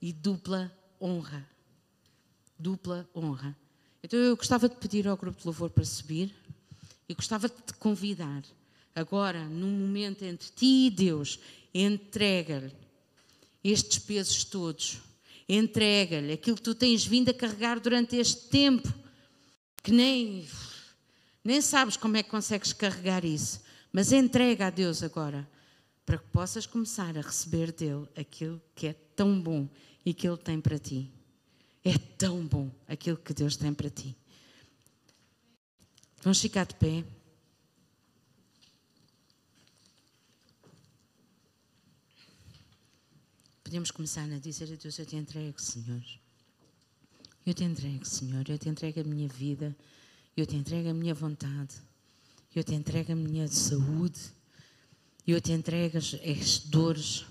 e 0.00 0.12
dupla 0.12 0.70
honra. 1.00 1.48
Dupla 2.58 3.08
honra. 3.14 3.56
Então 4.02 4.18
eu 4.18 4.36
gostava 4.36 4.68
de 4.68 4.76
pedir 4.76 5.08
ao 5.08 5.16
grupo 5.16 5.40
de 5.40 5.46
louvor 5.46 5.70
para 5.70 5.84
subir 5.84 6.32
e 7.08 7.14
gostava 7.14 7.48
de 7.48 7.56
te 7.56 7.74
convidar 7.74 8.42
agora, 8.94 9.44
num 9.48 9.80
momento 9.80 10.24
entre 10.24 10.48
ti 10.50 10.86
e 10.86 10.90
Deus, 10.90 11.40
entrega-lhe 11.74 12.72
estes 13.64 13.98
pesos 13.98 14.44
todos 14.44 15.00
entrega-lhe 15.48 16.32
aquilo 16.32 16.56
que 16.56 16.62
tu 16.62 16.74
tens 16.74 17.04
vindo 17.04 17.30
a 17.30 17.34
carregar 17.34 17.78
durante 17.78 18.16
este 18.16 18.48
tempo, 18.48 18.92
que 19.82 19.92
nem, 19.92 20.48
nem 21.44 21.60
sabes 21.60 21.96
como 21.96 22.16
é 22.16 22.22
que 22.22 22.30
consegues 22.30 22.72
carregar 22.72 23.24
isso, 23.24 23.60
mas 23.92 24.12
entrega 24.12 24.66
a 24.66 24.70
Deus 24.70 25.02
agora, 25.02 25.48
para 26.04 26.18
que 26.18 26.26
possas 26.28 26.66
começar 26.66 27.16
a 27.16 27.20
receber 27.20 27.72
dele 27.72 28.06
aquilo 28.16 28.60
que 28.74 28.86
é 28.86 28.92
tão 28.92 29.40
bom 29.40 29.68
e 30.04 30.12
que 30.12 30.28
ele 30.28 30.36
tem 30.36 30.60
para 30.60 30.78
ti. 30.78 31.10
É 31.84 31.96
tão 31.98 32.46
bom 32.46 32.70
aquilo 32.88 33.16
que 33.16 33.34
Deus 33.34 33.56
tem 33.56 33.72
para 33.72 33.90
ti. 33.90 34.16
Vamos 36.22 36.40
ficar 36.40 36.66
de 36.66 36.74
pé. 36.74 37.04
Podemos 43.74 43.90
começar 43.90 44.32
a 44.32 44.38
dizer 44.38 44.72
a 44.72 44.76
Deus: 44.76 44.96
Eu 45.00 45.04
te 45.04 45.16
entrego, 45.16 45.60
Senhor. 45.60 46.00
Eu 47.44 47.52
te 47.52 47.64
entrego, 47.64 48.04
Senhor. 48.04 48.44
Eu 48.48 48.56
te 48.56 48.68
entrego 48.68 49.00
a 49.00 49.02
minha 49.02 49.26
vida. 49.26 49.74
Eu 50.36 50.46
te 50.46 50.54
entrego 50.54 50.90
a 50.90 50.94
minha 50.94 51.12
vontade. 51.12 51.74
Eu 52.54 52.62
te 52.62 52.72
entrego 52.72 53.10
a 53.10 53.16
minha 53.16 53.48
saúde. 53.48 54.20
Eu 55.26 55.40
te 55.40 55.50
entrego 55.50 55.98
as, 55.98 56.58
dores. 56.66 57.24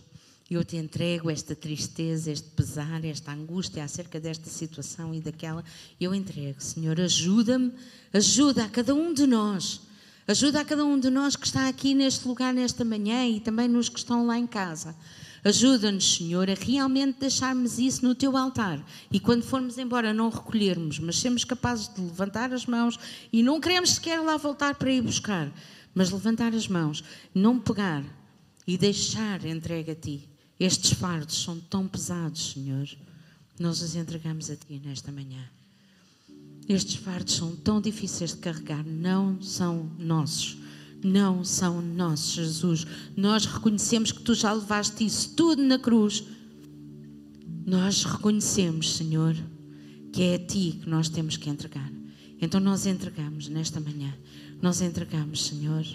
Eu 0.51 0.65
te 0.65 0.75
entrego 0.75 1.29
esta 1.29 1.55
tristeza, 1.55 2.29
este 2.29 2.49
pesar, 2.49 3.05
esta 3.05 3.31
angústia 3.31 3.81
acerca 3.81 4.19
desta 4.19 4.49
situação 4.49 5.15
e 5.15 5.21
daquela. 5.21 5.63
Eu 5.97 6.13
entrego, 6.13 6.61
Senhor. 6.61 6.99
Ajuda-me, 6.99 7.71
ajuda 8.11 8.65
a 8.65 8.69
cada 8.69 8.93
um 8.93 9.13
de 9.13 9.25
nós. 9.25 9.79
Ajuda 10.27 10.59
a 10.59 10.65
cada 10.65 10.83
um 10.83 10.99
de 10.99 11.09
nós 11.09 11.37
que 11.37 11.45
está 11.45 11.69
aqui 11.69 11.95
neste 11.95 12.27
lugar 12.27 12.53
nesta 12.53 12.83
manhã 12.83 13.25
e 13.29 13.39
também 13.39 13.69
nos 13.69 13.87
que 13.87 13.99
estão 13.99 14.25
lá 14.25 14.37
em 14.37 14.45
casa 14.45 14.93
Ajuda-nos, 15.43 16.15
Senhor, 16.15 16.49
a 16.49 16.53
realmente 16.53 17.19
deixarmos 17.19 17.77
isso 17.77 18.05
no 18.05 18.15
teu 18.15 18.37
altar. 18.37 18.83
E 19.11 19.19
quando 19.19 19.43
formos 19.43 19.77
embora, 19.77 20.13
não 20.13 20.29
recolhermos, 20.29 20.99
mas 20.99 21.19
sermos 21.19 21.43
capazes 21.43 21.93
de 21.93 21.99
levantar 21.99 22.53
as 22.53 22.65
mãos 22.65 22.97
e 23.31 23.43
não 23.43 23.59
queremos 23.59 23.91
sequer 23.91 24.21
lá 24.21 24.37
voltar 24.37 24.75
para 24.75 24.91
ir 24.91 25.01
buscar, 25.01 25.51
mas 25.93 26.11
levantar 26.11 26.53
as 26.53 26.67
mãos, 26.67 27.03
não 27.35 27.59
pegar 27.59 28.05
e 28.65 28.77
deixar 28.77 29.45
entregue 29.45 29.91
a 29.91 29.95
ti. 29.95 30.29
Estes 30.57 30.93
fardos 30.93 31.43
são 31.43 31.59
tão 31.59 31.89
pesados, 31.89 32.53
Senhor. 32.53 32.87
Nós 33.59 33.81
os 33.81 33.95
entregamos 33.95 34.49
a 34.49 34.55
ti 34.55 34.81
nesta 34.83 35.11
manhã. 35.11 35.43
Estes 36.69 36.95
fardos 36.95 37.33
são 37.33 37.53
tão 37.53 37.81
difíceis 37.81 38.31
de 38.31 38.37
carregar, 38.37 38.85
não 38.85 39.41
são 39.41 39.91
nossos 39.99 40.62
não 41.03 41.43
são 41.43 41.81
nossos, 41.81 42.33
Jesus. 42.33 42.85
Nós 43.15 43.45
reconhecemos 43.45 44.11
que 44.11 44.21
tu 44.21 44.33
já 44.33 44.53
levaste 44.53 45.05
isso 45.05 45.33
tudo 45.35 45.61
na 45.61 45.77
cruz. 45.79 46.23
Nós 47.65 48.03
reconhecemos, 48.03 48.95
Senhor, 48.95 49.35
que 50.11 50.21
é 50.23 50.35
a 50.35 50.39
ti 50.39 50.79
que 50.81 50.89
nós 50.89 51.09
temos 51.09 51.37
que 51.37 51.49
entregar. 51.49 51.91
Então 52.41 52.59
nós 52.59 52.85
entregamos 52.85 53.47
nesta 53.47 53.79
manhã, 53.79 54.13
nós 54.61 54.81
entregamos, 54.81 55.45
Senhor, 55.45 55.85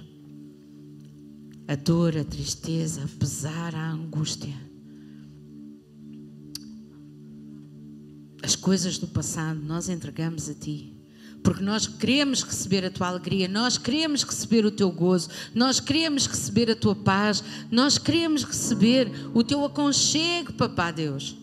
a 1.66 1.74
dor, 1.74 2.16
a 2.16 2.24
tristeza, 2.24 3.04
a 3.04 3.18
pesar, 3.18 3.74
a 3.74 3.90
angústia. 3.90 4.56
As 8.42 8.56
coisas 8.56 8.98
do 8.98 9.06
passado 9.06 9.60
nós 9.60 9.88
entregamos 9.88 10.48
a 10.48 10.54
ti 10.54 10.97
porque 11.42 11.62
nós 11.62 11.86
queremos 11.86 12.42
receber 12.42 12.84
a 12.84 12.90
tua 12.90 13.08
alegria, 13.08 13.48
nós 13.48 13.78
queremos 13.78 14.22
receber 14.22 14.64
o 14.66 14.70
teu 14.70 14.90
gozo, 14.90 15.28
nós 15.54 15.80
queremos 15.80 16.26
receber 16.26 16.70
a 16.70 16.76
tua 16.76 16.94
paz, 16.94 17.42
nós 17.70 17.96
queremos 17.96 18.44
receber 18.44 19.10
o 19.32 19.42
teu 19.42 19.64
aconchego, 19.64 20.52
papá 20.52 20.90
Deus. 20.90 21.36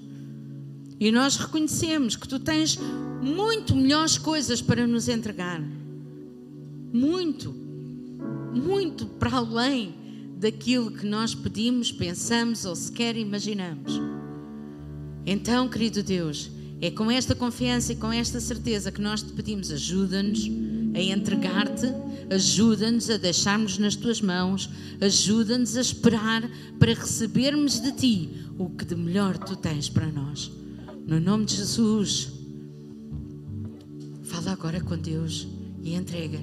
E 0.99 1.11
nós 1.11 1.37
reconhecemos 1.37 2.15
que 2.15 2.27
tu 2.27 2.39
tens 2.39 2.79
muito 3.21 3.75
melhores 3.75 4.17
coisas 4.17 4.61
para 4.61 4.85
nos 4.87 5.07
entregar. 5.07 5.61
Muito, 6.93 7.53
muito 8.53 9.05
para 9.05 9.37
além 9.37 9.93
daquilo 10.37 10.91
que 10.91 11.05
nós 11.05 11.33
pedimos, 11.33 11.91
pensamos 11.91 12.65
ou 12.65 12.75
sequer 12.75 13.17
imaginamos. 13.17 13.99
Então, 15.25 15.67
querido 15.67 16.03
Deus, 16.03 16.51
é 16.81 16.91
com 16.91 17.09
esta 17.09 17.33
confiança 17.33 17.93
e 17.93 17.95
com 17.95 18.11
esta 18.11 18.39
certeza 18.39 18.91
que 18.91 19.01
nós 19.01 19.23
te 19.23 19.31
pedimos: 19.33 19.71
ajuda-nos 19.71 20.49
a 20.93 21.01
entregar-te, 21.01 21.87
ajuda-nos 22.29 23.09
a 23.09 23.17
deixarmos 23.17 23.77
nas 23.77 23.95
tuas 23.95 24.21
mãos, 24.21 24.69
ajuda-nos 24.99 25.77
a 25.77 25.81
esperar 25.81 26.49
para 26.79 26.93
recebermos 26.93 27.79
de 27.79 27.91
ti 27.91 28.29
o 28.57 28.69
que 28.69 28.85
de 28.85 28.95
melhor 28.95 29.37
tu 29.37 29.55
tens 29.55 29.89
para 29.89 30.07
nós. 30.07 30.51
No 31.07 31.19
nome 31.19 31.45
de 31.45 31.55
Jesus, 31.55 32.29
fala 34.23 34.51
agora 34.51 34.81
com 34.81 34.97
Deus 34.97 35.47
e 35.83 35.93
entrega 35.93 36.39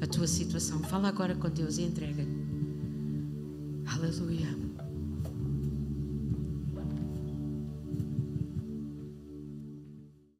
a 0.00 0.06
tua 0.06 0.26
situação. 0.26 0.80
Fala 0.80 1.08
agora 1.08 1.34
com 1.34 1.48
Deus 1.48 1.78
e 1.78 1.82
entrega. 1.82 2.26
Aleluia. 3.86 4.61